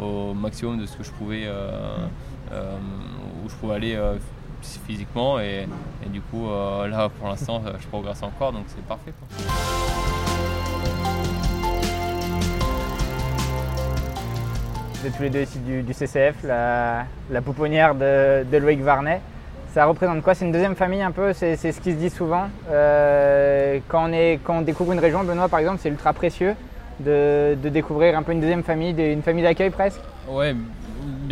au 0.00 0.34
maximum 0.34 0.78
de 0.78 0.86
ce 0.86 0.96
que 0.96 1.04
je 1.04 1.10
pouvais 1.10 1.44
euh, 1.46 2.06
où 2.52 3.48
je 3.48 3.54
pouvais 3.56 3.74
aller 3.74 3.94
euh, 3.94 4.16
physiquement 4.86 5.40
et, 5.40 5.66
du 6.06 6.20
coup 6.20 6.48
euh, 6.48 6.86
là 6.88 7.08
pour 7.08 7.28
l'instant 7.28 7.62
je 7.80 7.86
progresse 7.88 8.22
encore 8.22 8.52
donc 8.52 8.64
c'est 8.68 8.84
parfait. 8.84 9.12
Vous 14.94 15.08
êtes 15.08 15.16
tous 15.16 15.22
les 15.24 15.30
deux 15.30 15.42
ici 15.42 15.58
du, 15.58 15.92
CCF, 15.92 16.44
la, 16.44 17.06
pouponnière 17.44 17.96
de, 17.96 18.56
Loïc 18.56 18.80
Varnet. 18.82 19.20
Ça 19.74 19.86
représente 19.86 20.22
quoi? 20.22 20.34
C'est 20.34 20.44
une 20.44 20.52
deuxième 20.52 20.76
famille 20.76 21.02
un 21.02 21.10
peu, 21.10 21.32
c'est 21.32 21.56
ce 21.56 21.80
qui 21.80 21.92
se 21.92 21.96
dit 21.96 22.10
souvent. 22.10 22.48
quand, 22.68 24.08
on 24.08 24.12
est, 24.12 24.38
quand 24.44 24.58
on 24.58 24.62
découvre 24.62 24.92
une 24.92 25.00
région, 25.00 25.24
Benoît 25.24 25.48
par 25.48 25.58
exemple, 25.58 25.80
c'est 25.82 25.88
ultra 25.88 26.12
précieux 26.12 26.54
de, 27.00 27.56
découvrir 27.68 28.16
un 28.16 28.22
peu 28.22 28.30
une 28.30 28.40
deuxième 28.40 28.62
famille, 28.62 28.94
une 28.96 29.22
famille 29.22 29.42
d'accueil 29.42 29.70
presque? 29.70 30.00
Ouais, 30.28 30.54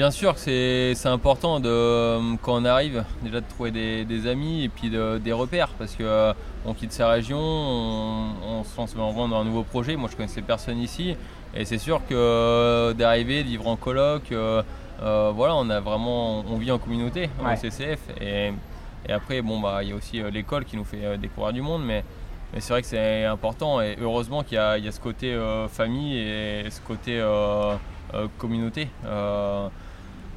bien 0.01 0.11
sûr 0.11 0.35
que 0.35 0.41
c'est 0.41 1.09
important 1.11 1.61
de, 1.61 1.69
euh, 1.69 2.35
quand 2.41 2.55
on 2.55 2.65
arrive 2.65 3.05
déjà 3.23 3.43
de 3.43 3.47
trouver 3.47 3.71
des, 3.71 4.27
amis 4.27 4.65
et 4.65 4.71
puis 4.71 4.89
des 4.89 5.33
repères 5.33 5.69
parce 5.79 5.95
que 5.95 6.03
euh, 6.03 6.33
on 6.65 6.73
quitte 6.73 6.93
sa 6.93 7.11
région, 7.11 7.39
on, 7.39 8.65
se 8.65 8.75
lance 8.79 8.95
vraiment 8.95 9.29
dans 9.29 9.43
un 9.43 9.45
nouveau 9.45 9.63
projet. 9.63 9.97
Moi 9.97 10.09
je 10.11 10.17
connaissais 10.17 10.41
personne 10.41 10.79
ici 10.79 11.17
et 11.55 11.67
c'est 11.67 11.77
sûr 11.77 12.01
que 12.09 12.15
euh, 12.15 12.95
d'arriver, 12.95 13.43
de 13.43 13.49
vivre 13.49 13.69
en 13.69 13.77
coloc, 13.77 14.23
voilà, 14.31 15.55
on 15.57 15.69
a 15.69 15.81
vraiment, 15.81 16.47
on 16.51 16.57
vit 16.57 16.71
en 16.71 16.79
communauté 16.79 17.29
au 17.39 17.55
CCF 17.55 18.01
et, 18.23 18.55
après 19.07 19.43
bon 19.43 19.61
bah 19.61 19.81
il 19.83 19.91
y 19.91 19.93
a 19.93 19.97
aussi 19.97 20.23
l'école 20.33 20.65
qui 20.65 20.79
nous 20.79 20.85
fait 20.85 21.19
découvrir 21.19 21.53
du 21.53 21.63
monde 21.63 21.83
mais 21.85 22.05
c'est 22.59 22.73
vrai 22.73 22.81
que 22.81 22.89
c'est 22.89 23.25
important 23.25 23.83
et 23.83 23.99
heureusement 24.01 24.45
qu'il 24.45 24.55
y, 24.57 24.89
a 24.89 24.93
ce 24.93 25.01
côté 25.01 25.39
famille 25.69 26.17
et 26.17 26.71
ce 26.71 26.81
côté 26.81 27.21
euh, 28.15 28.27
communauté. 28.39 28.89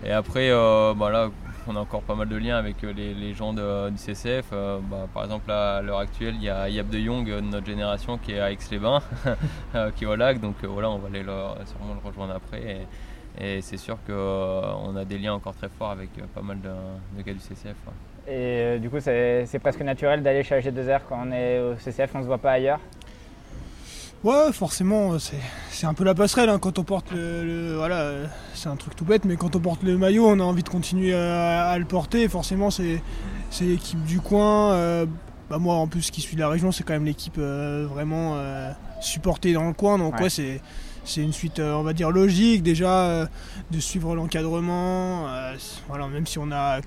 Euh, 0.04 0.08
et 0.08 0.12
après, 0.12 0.50
euh, 0.50 0.94
bah 0.96 1.30
on 1.66 1.76
a 1.78 1.80
encore 1.80 2.02
pas 2.02 2.16
mal 2.16 2.28
de 2.28 2.36
liens 2.36 2.58
avec 2.58 2.82
les, 2.82 3.34
gens 3.34 3.54
du 3.54 3.98
CCF. 3.98 4.52
Bah, 4.52 5.08
par 5.14 5.24
exemple, 5.24 5.50
à 5.50 5.82
l'heure 5.82 6.00
actuelle, 6.00 6.36
il 6.36 6.44
y 6.44 6.50
a 6.50 6.68
Yab 6.68 6.90
de 6.90 7.00
Jong 7.00 7.26
de 7.26 7.40
notre 7.40 7.66
génération 7.66 8.18
qui 8.18 8.34
est 8.34 8.40
à 8.40 8.52
Aix-les-Bains, 8.52 9.02
qui 9.96 10.04
est 10.04 10.08
au 10.08 10.16
lac. 10.16 10.42
Donc 10.42 10.56
voilà, 10.64 10.90
on 10.90 10.98
va 10.98 11.08
aller 11.08 11.24
sûrement 11.24 11.94
le 11.94 12.06
rejoindre 12.06 12.36
après. 12.36 12.86
Et, 13.40 13.62
c'est 13.62 13.78
sûr 13.78 13.98
qu'on 14.06 14.96
a 14.96 15.06
des 15.06 15.18
liens 15.18 15.34
encore 15.34 15.56
très 15.56 15.70
forts 15.70 15.92
avec 15.92 16.10
pas 16.36 16.42
mal 16.42 16.60
de, 16.60 17.24
gars 17.24 17.34
du 17.34 17.40
CCF. 17.40 17.78
Et 18.28 18.78
du 18.80 18.90
coup, 18.90 19.00
c'est 19.00 19.60
presque 19.62 19.82
naturel 19.82 20.22
d'aller 20.22 20.44
chez 20.44 20.60
AG2R 20.60 21.00
quand 21.08 21.26
on 21.26 21.32
est 21.32 21.60
au 21.60 21.76
CCF, 21.78 22.12
on 22.14 22.18
ne 22.18 22.24
se 22.24 22.28
voit 22.28 22.38
pas 22.38 22.52
ailleurs? 22.52 22.80
Ouais, 24.24 24.54
forcément, 24.54 25.18
c'est 25.20 25.86
un 25.86 25.94
peu 25.94 26.06
la 26.06 26.16
passerelle 26.16 26.48
hein, 26.48 26.58
quand 26.58 26.80
on 26.80 26.86
porte 26.86 27.12
le, 27.12 27.76
voilà, 27.76 28.12
c'est 28.54 28.70
un 28.70 28.78
truc 28.78 28.96
tout 28.96 29.04
bête, 29.04 29.26
mais 29.26 29.36
quand 29.36 29.58
on 29.58 29.60
porte 29.60 29.84
le 29.84 29.98
maillot, 29.98 30.26
on 30.26 30.40
a 30.40 30.44
envie 30.44 30.64
de 30.64 30.70
continuer 30.70 31.14
à, 31.14 31.78
le 31.78 31.84
porter. 31.84 32.30
Forcément, 32.30 32.72
c'est 32.72 33.02
l'équipe 33.60 34.02
du 34.06 34.22
coin. 34.22 34.72
Euh, 34.72 35.06
bah 35.50 35.58
moi, 35.58 35.76
en 35.76 35.88
plus, 35.88 36.10
qui 36.10 36.22
suis 36.22 36.36
de 36.36 36.42
la 36.42 36.48
région, 36.48 36.72
c'est 36.72 36.84
quand 36.86 36.94
même 36.94 37.04
l'équipe 37.04 37.36
euh, 37.38 37.86
vraiment 37.90 38.36
euh, 38.38 38.72
supportée 39.02 39.52
dans 39.52 39.68
le 39.68 39.74
coin. 39.74 39.98
Donc 39.98 40.18
ouais, 40.22 40.30
c'est 40.30 40.62
c'est 41.04 41.22
une 41.22 41.34
suite, 41.34 41.60
on 41.60 41.84
va 41.84 41.92
dire 41.92 42.10
logique 42.10 42.64
déjà 42.64 43.28
de 43.72 43.80
suivre 43.82 44.16
l'encadrement. 44.16 45.28
voilà, 45.90 46.08
même 46.08 46.26
si 46.26 46.40
on 46.40 46.50
a 46.50 46.80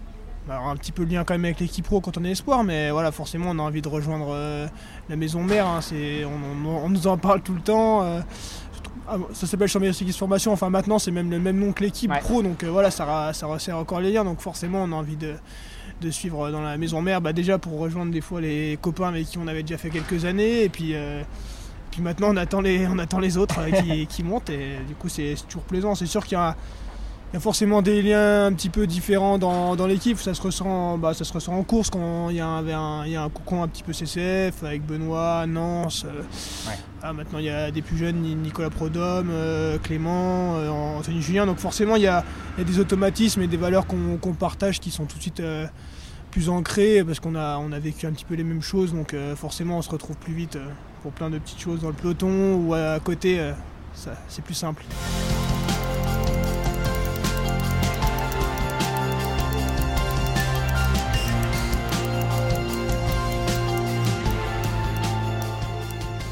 un 0.48 0.76
petit 0.76 0.92
peu 0.92 1.02
le 1.02 1.11
lien 1.11 1.24
quand 1.24 1.35
même 1.35 1.44
avec 1.44 1.61
l'équipe 1.61 1.85
pro 1.85 2.00
quand 2.00 2.16
on 2.18 2.24
est 2.24 2.30
espoir, 2.30 2.64
mais 2.64 2.90
voilà, 2.90 3.12
forcément, 3.12 3.50
on 3.50 3.59
a 3.59 3.62
envie 3.62 3.82
de 3.82 3.88
rejoindre 3.88 4.28
euh, 4.30 4.66
la 5.09 5.16
maison 5.16 5.42
mère. 5.42 5.66
Hein, 5.66 5.80
on, 6.64 6.88
nous 6.88 7.06
en 7.06 7.16
parle 7.16 7.42
tout 7.42 7.54
le 7.54 7.61
temps. 7.61 8.02
Euh, 8.02 8.20
ah, 9.09 9.16
ça 9.32 9.46
s'appelle 9.46 9.68
Championnat 9.68 9.94
de 9.98 10.12
Formation. 10.12 10.52
Enfin, 10.52 10.70
maintenant, 10.70 10.98
c'est 10.98 11.11
même 11.11 11.30
le 11.30 11.38
même 11.38 11.59
nom 11.59 11.72
que 11.72 11.82
l'équipe 11.82 12.12
pro, 12.20 12.42
donc 12.42 12.62
euh, 12.62 12.70
voilà, 12.70 12.90
ça, 12.90 13.32
ça 13.32 13.46
resserre 13.46 13.78
encore 13.78 14.00
les 14.00 14.12
liens. 14.12 14.24
Donc, 14.24 14.40
forcément, 14.40 14.82
on 14.82 14.92
a 14.92 14.96
envie 14.96 15.16
de, 15.16 15.35
suivre 16.11 16.50
dans 16.50 16.61
la 16.61 16.76
maison 16.76 17.02
mère, 17.02 17.20
bah, 17.20 17.32
déjà 17.32 17.59
pour 17.59 17.78
rejoindre 17.80 18.12
des 18.12 18.20
fois 18.20 18.40
les 18.40 18.78
copains 18.80 19.09
avec 19.09 19.26
qui 19.26 19.38
on 19.38 19.48
avait 19.48 19.62
déjà 19.62 19.78
fait 19.78 19.90
quelques 19.90 20.24
années, 20.24 20.62
et 20.62 20.68
puis. 20.68 20.94
puis 21.90 22.02
maintenant 22.02 22.28
on 22.30 22.37
attend 22.37 22.61
les, 22.61 22.87
on 22.87 22.98
attend 22.98 23.18
les 23.18 23.38
autres 23.38 23.59
qui, 23.82 24.06
qui, 24.09 24.22
montent 24.22 24.50
et 24.50 24.76
du 24.87 24.94
coup 24.94 25.09
c'est 25.09 25.35
toujours 25.48 25.62
plaisant. 25.62 25.94
C'est 25.94 26.06
sûr 26.06 26.22
qu'il 26.24 26.37
y 26.37 26.40
a 26.40 26.54
il 27.32 27.34
y 27.34 27.36
a 27.38 27.40
forcément 27.40 27.82
des 27.82 28.02
liens 28.02 28.46
un 28.46 28.52
petit 28.52 28.68
peu 28.68 28.86
différents 28.86 29.36
dans, 29.36 29.86
l'équipe. 29.86 30.18
Ça, 30.18 30.32
se 30.32 30.40
ressent, 30.40 30.96
bah, 30.96 31.12
ça 31.12 31.24
se 31.24 31.32
ressent 31.32 31.52
en 31.52 31.64
course 31.64 31.90
quand 31.90 32.30
il 32.30 32.36
y, 32.36 32.40
a 32.40 32.46
un, 32.46 33.04
il 33.04 33.12
y 33.12 33.16
a 33.16 33.22
un 33.22 33.28
cocon 33.28 33.64
un 33.64 33.68
petit 33.68 33.82
peu 33.82 33.92
CCF 33.92 34.62
avec 34.62 34.86
Benoît, 34.86 35.44
Nance. 35.46 36.04
Euh, 36.04 36.22
ah, 37.02 37.12
maintenant, 37.12 37.40
il 37.40 37.46
y 37.46 37.50
a 37.50 37.72
des 37.72 37.82
plus 37.82 37.96
jeunes, 37.96 38.20
Nicolas 38.20 38.70
Prodhomme, 38.70 39.30
euh, 39.30 39.76
Clément, 39.78 40.56
euh, 40.56 40.68
Anthony 40.70 41.20
Julien. 41.20 41.46
Donc 41.46 41.58
forcément, 41.58 41.96
il 41.96 42.02
y 42.02 42.06
a, 42.06 42.24
des 42.64 42.78
automatismes 42.78 43.42
et 43.42 43.48
des 43.48 43.56
valeurs 43.56 43.86
qu'on 43.86 44.34
partage 44.38 44.78
qui 44.78 44.92
sont 44.92 45.04
tout 45.04 45.16
de 45.16 45.22
suite 45.22 45.42
plus 46.30 46.48
ancrées 46.48 47.02
parce 47.04 47.18
qu'on 47.18 47.34
a, 47.34 47.58
on 47.58 47.72
a 47.72 47.78
vécu 47.78 48.06
un 48.06 48.12
petit 48.12 48.24
peu 48.24 48.34
les 48.34 48.44
mêmes 48.44 48.62
choses. 48.62 48.94
Donc 48.94 49.16
forcément, 49.34 49.78
on 49.78 49.82
se 49.82 49.90
retrouve 49.90 50.16
plus 50.16 50.32
vite 50.32 50.58
pour 51.02 51.10
plein 51.10 51.28
de 51.28 51.38
petites 51.38 51.60
choses 51.60 51.80
dans 51.80 51.88
le 51.88 51.94
peloton 51.94 52.54
ou 52.54 52.72
à 52.72 53.00
côté. 53.00 53.40
c'est 54.28 54.44
plus 54.44 54.54
simple. 54.54 54.84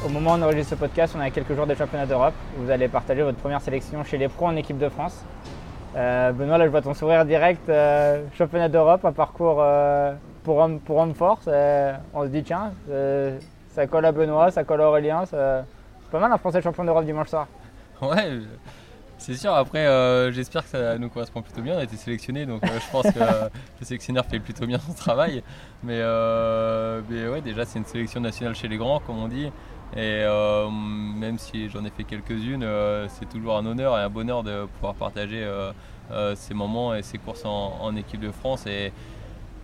Au 0.05 0.09
moment 0.09 0.33
où 0.33 0.37
on 0.37 0.41
enregistre 0.43 0.75
ce 0.75 0.75
podcast, 0.75 1.15
on 1.17 1.19
a 1.19 1.31
quelques 1.31 1.55
jours 1.55 1.65
de 1.65 1.73
championnat 1.73 2.05
d'Europe. 2.05 2.35
Vous 2.57 2.69
allez 2.69 2.87
partager 2.87 3.23
votre 3.23 3.39
première 3.39 3.59
sélection 3.59 4.03
chez 4.03 4.19
les 4.19 4.27
pros 4.27 4.45
en 4.45 4.55
équipe 4.55 4.77
de 4.77 4.87
France. 4.87 5.25
Euh, 5.95 6.31
Benoît, 6.31 6.59
là 6.59 6.65
je 6.65 6.69
vois 6.69 6.83
ton 6.83 6.93
sourire 6.93 7.25
direct. 7.25 7.67
Euh, 7.69 8.23
championnat 8.37 8.69
d'Europe, 8.69 9.03
un 9.03 9.13
parcours 9.13 9.57
euh, 9.61 10.13
pour 10.43 10.57
homme 10.57 10.79
pour 10.79 10.97
homme 10.97 11.15
force. 11.15 11.49
on 12.13 12.23
se 12.23 12.27
dit 12.27 12.43
tiens, 12.43 12.71
ça 13.69 13.87
colle 13.87 14.05
à 14.05 14.11
Benoît, 14.11 14.51
ça 14.51 14.63
colle 14.63 14.81
à 14.81 14.89
Aurélien. 14.89 15.23
C'est 15.25 15.37
pas 16.11 16.19
mal 16.19 16.31
un 16.31 16.37
Français 16.37 16.61
champion 16.61 16.83
d'Europe 16.83 17.05
dimanche 17.05 17.29
soir. 17.29 17.47
Ouais, 18.01 18.41
C'est 19.17 19.35
sûr, 19.35 19.55
après, 19.55 19.85
j'espère 20.33 20.63
que 20.63 20.69
ça 20.69 20.99
nous 20.99 21.09
correspond 21.09 21.41
plutôt 21.41 21.61
bien. 21.61 21.77
On 21.77 21.79
a 21.79 21.83
été 21.83 21.95
sélectionnés, 21.95 22.45
donc 22.45 22.61
je 22.63 22.91
pense 22.91 23.05
que 23.05 23.19
le 23.79 23.85
sélectionneur 23.85 24.25
fait 24.25 24.39
plutôt 24.39 24.67
bien 24.67 24.77
son 24.77 24.93
travail. 24.93 25.41
Mais, 25.81 26.01
mais 27.09 27.27
ouais, 27.27 27.41
déjà, 27.41 27.65
c'est 27.65 27.79
une 27.79 27.85
sélection 27.85 28.19
nationale 28.19 28.53
chez 28.53 28.67
les 28.67 28.77
grands, 28.77 28.99
comme 28.99 29.17
on 29.17 29.29
dit. 29.29 29.49
Et 29.95 30.25
même 31.17 31.37
si 31.37 31.69
j'en 31.69 31.85
ai 31.85 31.89
fait 31.89 32.03
quelques-unes, 32.03 32.67
c'est 33.07 33.29
toujours 33.29 33.57
un 33.57 33.65
honneur 33.65 33.97
et 33.97 34.01
un 34.01 34.09
bonheur 34.09 34.43
de 34.43 34.65
pouvoir 34.65 34.95
partager 34.95 35.47
ces 36.35 36.53
moments 36.53 36.93
et 36.93 37.01
ces 37.01 37.17
courses 37.17 37.45
en, 37.45 37.95
équipe 37.95 38.19
de 38.19 38.31
France. 38.31 38.65
Et, 38.67 38.91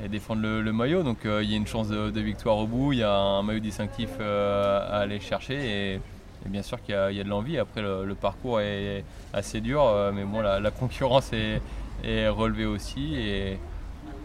défendre 0.10 0.42
le, 0.42 0.72
maillot. 0.72 1.04
Donc 1.04 1.20
il 1.26 1.50
y 1.50 1.54
a 1.54 1.58
une 1.58 1.68
chance 1.68 1.90
de, 1.90 2.20
victoire 2.22 2.58
au 2.58 2.66
bout, 2.66 2.94
il 2.94 3.00
y 3.00 3.04
a 3.04 3.14
un 3.14 3.44
maillot 3.44 3.60
distinctif 3.60 4.10
à 4.22 5.00
aller 5.00 5.20
chercher. 5.20 5.96
Et, 5.96 6.00
bien 6.46 6.62
sûr 6.62 6.82
qu'il 6.82 6.96
y, 6.96 7.20
a 7.20 7.24
de 7.24 7.30
l'envie. 7.30 7.58
Après, 7.58 7.82
le, 7.82 8.16
parcours 8.16 8.62
est 8.62 9.04
assez 9.34 9.62
dur, 9.62 9.84
euh, 9.84 10.12
mais 10.14 10.24
bon, 10.24 10.42
la, 10.42 10.72
concurrence 10.72 11.32
est, 11.34 12.28
relevée 12.30 12.66
aussi. 12.66 13.16
Et 13.16 13.60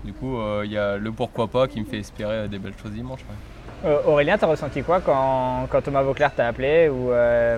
du 0.05 0.13
coup, 0.13 0.39
euh, 0.39 0.63
il 0.65 0.73
y 0.73 0.79
a 0.79 0.97
le 0.97 1.13
pourquoi 1.13 1.49
pas 1.49 1.69
qui 1.69 1.81
me 1.81 1.85
fait 1.85 1.99
espérer 1.99 2.49
des 2.49 2.59
belles 2.59 2.77
choses 2.81 2.93
dimanche. 2.93 3.21
Euh, 3.85 4.01
Aurélien, 4.07 4.39
t'as 4.39 4.47
ressenti 4.47 4.83
quoi 4.83 5.01
quand, 5.01 5.69
Thomas 5.85 6.03
Vauclair 6.03 6.35
t'a 6.35 6.49
appelé 6.49 6.89
ou 6.89 7.11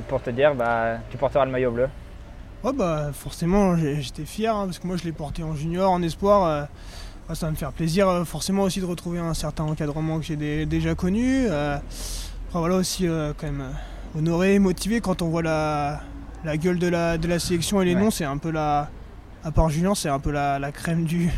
pour 0.08 0.20
te 0.22 0.30
dire 0.30 0.54
bah, 0.54 0.98
tu 1.10 1.16
porteras 1.16 1.44
le 1.44 1.50
maillot 1.50 1.70
bleu? 1.70 1.88
Oh 2.64 2.72
bah 2.72 3.10
forcément 3.12 3.76
j'étais 3.76 4.24
fier 4.24 4.54
hein, 4.54 4.64
parce 4.66 4.80
que 4.80 4.86
moi 4.86 4.96
je 4.96 5.04
l'ai 5.04 5.12
porté 5.12 5.44
en 5.44 5.54
junior, 5.54 5.92
en 5.92 6.02
espoir. 6.02 6.66
ça 7.32 7.46
va 7.46 7.50
me 7.52 7.56
faire 7.56 7.72
plaisir 7.72 8.24
forcément 8.26 8.64
aussi 8.64 8.80
de 8.80 8.84
retrouver 8.84 9.20
un 9.20 9.32
certain 9.32 9.62
encadrement 9.62 10.18
que 10.18 10.24
j'ai 10.24 10.66
déjà 10.66 10.96
connu. 10.96 11.46
voilà 12.52 12.74
aussi 12.74 13.06
quand 13.06 13.46
même 13.46 13.64
honoré, 14.16 14.58
motivé 14.58 15.00
quand 15.00 15.22
on 15.22 15.28
voit 15.28 15.42
la, 15.42 16.00
la 16.44 16.56
gueule 16.56 16.78
de 16.78 16.88
la, 16.88 17.18
de 17.18 17.28
la 17.28 17.38
sélection 17.38 17.82
et 17.82 17.84
les 17.84 17.94
noms, 17.94 18.10
c'est 18.10 18.24
un 18.24 18.38
peu 18.38 18.50
la. 18.50 18.88
À 19.44 19.52
part 19.52 19.70
Julien, 19.70 19.94
c'est 19.94 20.08
un 20.08 20.18
peu 20.18 20.32
la, 20.32 20.58
la 20.58 20.72
crème 20.72 21.04
du, 21.04 21.30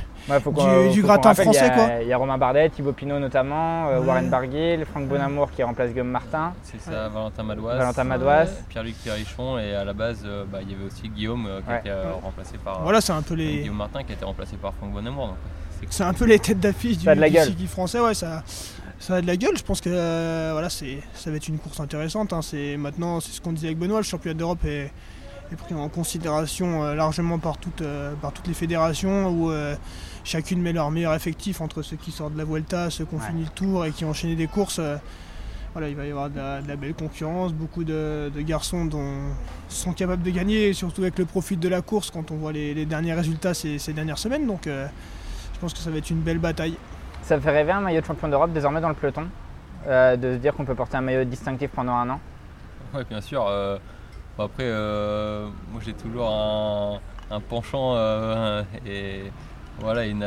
du, 0.92 1.02
gratin 1.02 1.34
français. 1.34 1.70
Il 2.02 2.08
y, 2.08 2.12
a 2.12 2.16
Romain 2.16 2.38
Bardet, 2.38 2.70
Thibaut 2.70 2.92
Pinot 2.92 3.18
notamment, 3.18 3.88
euh, 3.88 4.00
Warren 4.00 4.28
Barguil, 4.28 4.84
Franck 4.84 5.08
Bonamour 5.08 5.50
qui 5.50 5.62
remplace 5.62 5.90
Guillaume 5.90 6.10
Martin. 6.10 6.52
C'est 6.62 6.80
ça, 6.80 7.08
Valentin 7.08 7.42
Madouas. 7.42 7.76
Valentin 7.76 8.04
Madouas. 8.04 8.46
Pierre-Luc 8.68 8.96
Perrichon 9.04 9.58
et 9.58 9.74
à 9.74 9.84
la 9.84 9.92
base, 9.92 10.22
euh, 10.24 10.44
bah, 10.50 10.58
il 10.62 10.70
y 10.70 10.74
avait 10.74 10.84
aussi 10.84 11.08
Guillaume 11.08 11.46
euh, 11.46 11.60
qui 11.60 11.70
a 11.70 11.78
été 11.78 11.90
remplacé 12.22 12.58
par. 12.58 12.82
Voilà, 12.82 13.00
c'est 13.00 13.12
un 13.12 13.22
peu 13.22 13.34
les. 13.34 13.60
Guillaume 13.60 13.76
Martin 13.76 14.02
qui 14.02 14.12
a 14.12 14.14
été 14.14 14.24
remplacé 14.24 14.56
par 14.56 14.74
Franck 14.74 14.92
Bonamour. 14.92 15.34
C'est 15.88 16.04
un 16.04 16.12
peu 16.12 16.26
les 16.26 16.38
têtes 16.38 16.60
d'affiche 16.60 16.98
du, 16.98 17.06
du 17.54 17.66
français, 17.66 18.00
ouais, 18.00 18.12
ça, 18.12 18.42
ça 18.98 19.16
a 19.16 19.22
de 19.22 19.26
la 19.26 19.36
gueule. 19.36 19.56
Je 19.56 19.62
pense 19.62 19.80
que 19.80 19.90
euh, 19.90 20.50
voilà, 20.52 20.68
ça 20.68 20.84
va 21.26 21.36
être 21.36 21.48
une 21.48 21.58
course 21.58 21.80
intéressante. 21.80 22.32
Hein. 22.32 22.42
C'est 22.42 22.76
maintenant, 22.76 23.20
c'est 23.20 23.32
ce 23.32 23.40
qu'on 23.40 23.52
disait 23.52 23.68
avec 23.68 23.78
Benoît, 23.78 23.98
le 23.98 24.04
championnat 24.04 24.38
d'Europe 24.38 24.64
est, 24.64 24.92
pris 25.56 25.74
en 25.74 25.88
considération 25.88 26.84
euh, 26.84 26.94
largement 26.94 27.38
par 27.38 27.58
toutes, 27.58 27.82
euh, 27.82 28.14
par 28.20 28.32
toutes 28.32 28.46
les 28.46 28.54
fédérations 28.54 29.28
où 29.30 29.52
chacune 30.24 30.60
met 30.60 30.72
leur 30.72 30.90
meilleur 30.90 31.14
effectif 31.14 31.60
entre 31.60 31.82
ceux 31.82 31.96
qui 31.96 32.10
sortent 32.10 32.34
de 32.34 32.38
la 32.38 32.44
Vuelta, 32.44 32.90
ceux 32.90 33.04
qui 33.04 33.14
ont 33.14 33.20
fini 33.20 33.44
le 33.44 33.50
tour 33.50 33.84
et 33.84 33.90
qui 33.90 34.04
ont 34.04 34.10
enchaîné 34.10 34.36
des 34.36 34.46
courses. 34.46 34.80
voilà, 35.72 35.88
il 35.88 35.96
va 35.96 36.06
y 36.06 36.10
avoir 36.10 36.28
de 36.30 36.36
la, 36.36 36.76
belle 36.76 36.94
concurrence, 36.94 37.52
beaucoup 37.52 37.84
de, 37.84 38.30
garçons 38.38 38.84
dont 38.84 39.14
sont 39.68 39.92
capables 39.92 40.22
de 40.22 40.30
gagner, 40.30 40.72
surtout 40.72 41.02
avec 41.02 41.18
le 41.18 41.24
profit 41.24 41.56
de 41.56 41.68
la 41.68 41.80
course 41.80 42.10
quand 42.10 42.30
on 42.30 42.36
voit 42.36 42.52
les, 42.52 42.84
derniers 42.84 43.14
résultats 43.14 43.54
ces, 43.54 43.78
ces, 43.78 43.92
dernières 43.92 44.18
semaines. 44.18 44.46
Donc 44.46 44.66
je 44.66 45.58
pense 45.60 45.72
que 45.72 45.80
ça 45.80 45.90
va 45.90 45.98
être 45.98 46.10
une 46.10 46.20
belle 46.20 46.38
bataille. 46.38 46.76
Ça 47.22 47.38
fait 47.38 47.50
rêver 47.50 47.72
un 47.72 47.80
maillot 47.80 48.00
de 48.00 48.06
champion 48.06 48.28
d'Europe 48.28 48.52
désormais 48.52 48.80
dans 48.80 48.88
le 48.88 48.94
peloton 48.94 49.28
euh, 49.86 50.16
De 50.16 50.32
se 50.34 50.38
dire 50.38 50.54
qu'on 50.54 50.64
peut 50.64 50.74
porter 50.74 50.96
un 50.96 51.00
maillot 51.00 51.24
distinctif 51.24 51.70
pendant 51.70 51.94
un 51.94 52.10
an 52.10 52.20
Oui, 52.94 53.02
bien 53.08 53.20
sûr. 53.20 53.46
Euh, 53.46 53.78
après, 54.40 54.64
euh, 54.64 55.48
moi 55.72 55.80
j'ai 55.84 55.92
toujours 55.92 56.28
un, 56.28 57.40
penchant 57.48 57.96
et 58.86 59.22
voilà, 59.78 60.06
une, 60.06 60.22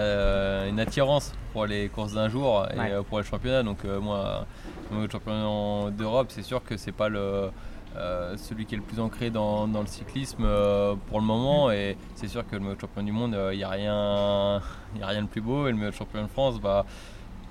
attirance 0.79 1.33
pour 1.51 1.65
les 1.65 1.89
courses 1.89 2.13
d'un 2.13 2.29
jour 2.29 2.65
et 2.71 3.03
pour 3.09 3.19
les 3.19 3.25
championnats. 3.25 3.63
Donc, 3.63 3.83
moi, 3.83 4.45
le 4.89 4.95
maillot 4.95 5.07
de 5.07 5.11
champion 5.11 5.89
d'Europe, 5.89 6.27
c'est 6.29 6.43
sûr 6.43 6.63
que 6.63 6.77
c'est 6.77 6.91
pas 6.91 7.09
le. 7.09 7.51
celui 8.37 8.65
qui 8.65 8.75
est 8.75 8.77
le 8.77 8.83
plus 8.83 8.99
ancré 8.99 9.29
dans, 9.29 9.67
le 9.67 9.85
cyclisme 9.85 10.47
pour 11.07 11.19
le 11.19 11.25
moment. 11.25 11.71
Et 11.71 11.97
c'est 12.15 12.29
sûr 12.29 12.47
que 12.47 12.55
le 12.55 12.75
de 12.75 12.79
champion 12.79 13.03
du 13.03 13.11
monde, 13.11 13.37
il 13.51 13.57
n'y 13.57 13.63
a 13.63 13.69
rien 13.69 13.93
a 15.01 15.07
rien 15.07 15.23
de 15.23 15.27
plus 15.27 15.41
beau. 15.41 15.67
Et 15.67 15.71
le 15.71 15.77
meilleur 15.77 15.93
champion 15.93 16.23
de 16.23 16.29
France, 16.29 16.59
bah, 16.59 16.85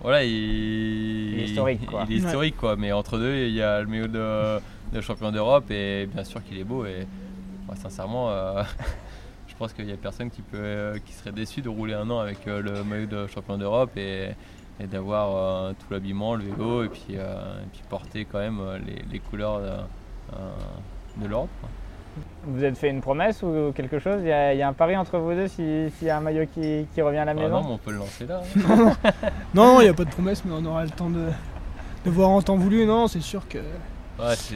voilà, 0.02 0.24
il, 0.24 1.38
est 1.38 1.44
historique. 1.44 1.86
Quoi. 1.86 2.04
Il 2.08 2.14
est 2.14 2.18
historique, 2.18 2.56
quoi. 2.56 2.74
Mais 2.76 2.90
entre 2.90 3.18
deux, 3.18 3.36
il 3.36 3.54
y 3.54 3.62
a 3.62 3.80
le 3.80 3.86
meilleur 3.86 4.08
de, 4.08 4.60
champion 5.00 5.32
d'Europe 5.32 5.70
et 5.70 6.06
bien 6.06 6.24
sûr 6.24 6.42
qu'il 6.44 6.58
est 6.58 6.64
beau. 6.64 6.84
Et 6.84 7.06
sincèrement, 7.76 8.30
euh, 8.30 8.62
je 9.48 9.54
pense 9.56 9.72
qu'il 9.72 9.86
n'y 9.86 9.92
a 9.92 9.96
personne 9.96 10.30
qui, 10.30 10.42
peut, 10.42 10.58
euh, 10.58 10.98
qui 11.04 11.12
serait 11.12 11.32
déçu 11.32 11.62
de 11.62 11.68
rouler 11.68 11.94
un 11.94 12.08
an 12.10 12.18
avec 12.18 12.46
euh, 12.46 12.60
le 12.60 12.84
maillot 12.84 13.06
de 13.06 13.26
champion 13.26 13.58
d'Europe 13.58 13.96
et, 13.96 14.30
d'avoir 14.90 15.74
tout 15.76 15.86
l'habillement, 15.92 16.34
le 16.34 16.42
vélo 16.42 16.82
et 16.82 16.88
puis, 16.88 17.14
et 17.14 17.68
puis 17.72 17.82
porter 17.88 18.24
quand 18.24 18.40
même 18.40 18.58
les, 18.84 19.00
les 19.12 19.18
couleurs 19.20 19.60
de, 19.60 21.22
de 21.22 21.28
l'Europe. 21.28 21.50
Vous 22.44 22.64
êtes 22.64 22.76
fait 22.76 22.90
une 22.90 23.00
promesse 23.00 23.42
ou 23.42 23.72
quelque 23.76 24.00
chose? 24.00 24.20
Il 24.22 24.28
y, 24.28 24.32
a, 24.32 24.68
un 24.68 24.72
pari 24.72 24.96
entre 24.96 25.18
vous 25.18 25.34
deux 25.34 25.46
s'il 25.46 25.90
y 26.02 26.10
a 26.10 26.16
un 26.16 26.20
maillot 26.20 26.46
qui, 26.52 27.00
revient 27.00 27.18
à 27.18 27.24
la 27.26 27.30
ah 27.30 27.34
maison? 27.34 27.62
Non, 27.62 27.72
on 27.74 27.78
peut 27.78 27.92
le 27.92 27.98
lancer 27.98 28.26
là. 28.26 28.42
non, 29.54 29.80
il 29.80 29.84
n'y 29.84 29.90
a 29.90 29.94
pas 29.94 30.04
de 30.04 30.10
promesse, 30.10 30.44
mais 30.44 30.52
on 30.52 30.64
aura 30.64 30.84
le 30.84 30.90
temps 30.90 31.10
de, 31.10 31.30
voir 32.06 32.30
en 32.30 32.42
temps 32.42 32.56
voulu. 32.56 32.84
Non, 32.86 33.06
c'est 33.06 33.22
sûr 33.22 33.46
que 33.46 33.58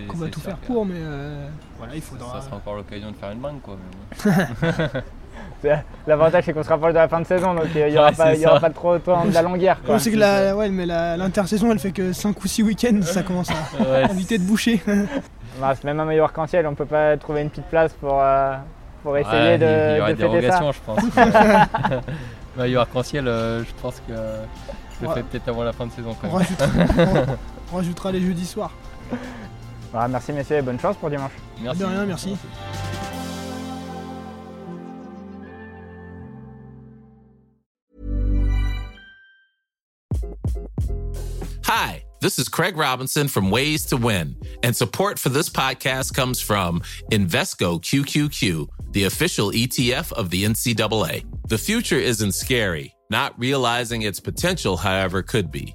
qu'on 0.08 0.16
va 0.18 0.28
tout 0.28 0.40
faire 0.40 0.56
pour, 0.58 0.86
mais 0.86 0.94
euh, 0.96 1.48
voilà, 1.78 1.94
il 1.94 2.02
faudra. 2.02 2.40
Ça, 2.40 2.46
sera 2.46 2.56
encore 2.56 2.76
l'occasion 2.76 3.10
de 3.10 3.16
faire 3.16 3.30
une 3.30 3.40
banque, 3.40 3.62
quoi. 3.62 3.76
L'avantage 6.06 6.44
c'est 6.44 6.52
qu'on 6.52 6.62
se 6.62 6.68
rapproche 6.68 6.92
de 6.92 6.98
la 6.98 7.08
fin 7.08 7.20
de 7.20 7.26
saison, 7.26 7.54
donc 7.54 7.64
il 7.74 7.86
n'y 7.86 7.98
aura, 7.98 8.12
pas, 8.12 8.34
aura 8.36 8.60
pas 8.60 8.70
trop 8.70 8.98
de 8.98 9.34
la 9.34 9.42
longueur. 9.42 9.78
C'est 9.98 10.12
que 10.12 10.16
la, 10.16 10.54
ouais, 10.54 10.68
mais 10.68 10.86
l'intersaison 10.86 11.72
elle 11.72 11.78
fait 11.78 11.92
que 11.92 12.12
5 12.12 12.42
ou 12.42 12.46
6 12.46 12.62
week-ends, 12.62 13.02
ça 13.02 13.22
commence 13.22 13.48
à 13.50 14.02
éviter 14.10 14.38
de 14.38 14.44
boucher. 14.44 14.82
Bah, 15.58 15.72
même 15.84 15.98
un 15.98 16.04
maillot 16.04 16.24
arc-en-ciel, 16.24 16.66
on 16.66 16.74
peut 16.74 16.84
pas 16.84 17.16
trouver 17.16 17.40
une 17.40 17.48
petite 17.48 17.64
place 17.70 17.90
pour, 17.94 18.20
euh, 18.20 18.56
pour 19.02 19.16
essayer 19.16 19.56
de. 19.56 19.92
Il 19.92 19.96
y 19.96 20.00
aura 20.00 20.12
des 20.12 20.18
dérogations, 20.22 20.70
je 20.70 20.80
pense. 20.84 21.02
maillot 22.58 22.80
arc-en-ciel, 22.80 23.26
euh, 23.26 23.64
je 23.64 23.72
pense 23.80 24.02
que 24.06 24.12
je 25.00 25.06
le 25.06 25.14
fais 25.14 25.22
peut-être 25.22 25.48
avant 25.48 25.64
la 25.64 25.72
fin 25.72 25.86
de 25.86 25.92
saison. 25.92 26.14
Quand 26.20 26.38
même. 26.38 27.26
On, 27.72 27.76
rajoutera, 27.76 28.12
les 28.12 28.20
jeudis 28.20 28.44
soirs. 28.44 28.72
Voilà, 29.96 30.08
merci 30.08 30.30
messieurs 30.30 30.58
et 30.58 30.62
bonne 30.62 30.78
chance 30.78 30.94
pour 30.98 31.08
dimanche. 31.08 31.32
Merci. 31.58 31.80
De 31.80 31.86
rien, 31.86 32.04
merci. 32.04 32.36
Hi. 41.64 42.02
This 42.20 42.38
is 42.38 42.50
Craig 42.50 42.76
Robinson 42.76 43.26
from 43.26 43.50
Ways 43.50 43.86
to 43.86 43.96
Win, 43.96 44.36
and 44.62 44.76
support 44.76 45.18
for 45.18 45.30
this 45.30 45.48
podcast 45.48 46.12
comes 46.14 46.42
from 46.42 46.82
Invesco 47.10 47.80
QQQ, 47.80 48.68
the 48.92 49.04
official 49.04 49.50
ETF 49.52 50.12
of 50.12 50.28
the 50.28 50.44
NCAA. 50.44 51.24
The 51.48 51.56
future 51.56 51.98
isn't 51.98 52.32
scary. 52.32 52.94
Not 53.10 53.38
realizing 53.38 54.02
its 54.02 54.20
potential, 54.20 54.76
however, 54.76 55.22
could 55.22 55.50
be. 55.50 55.74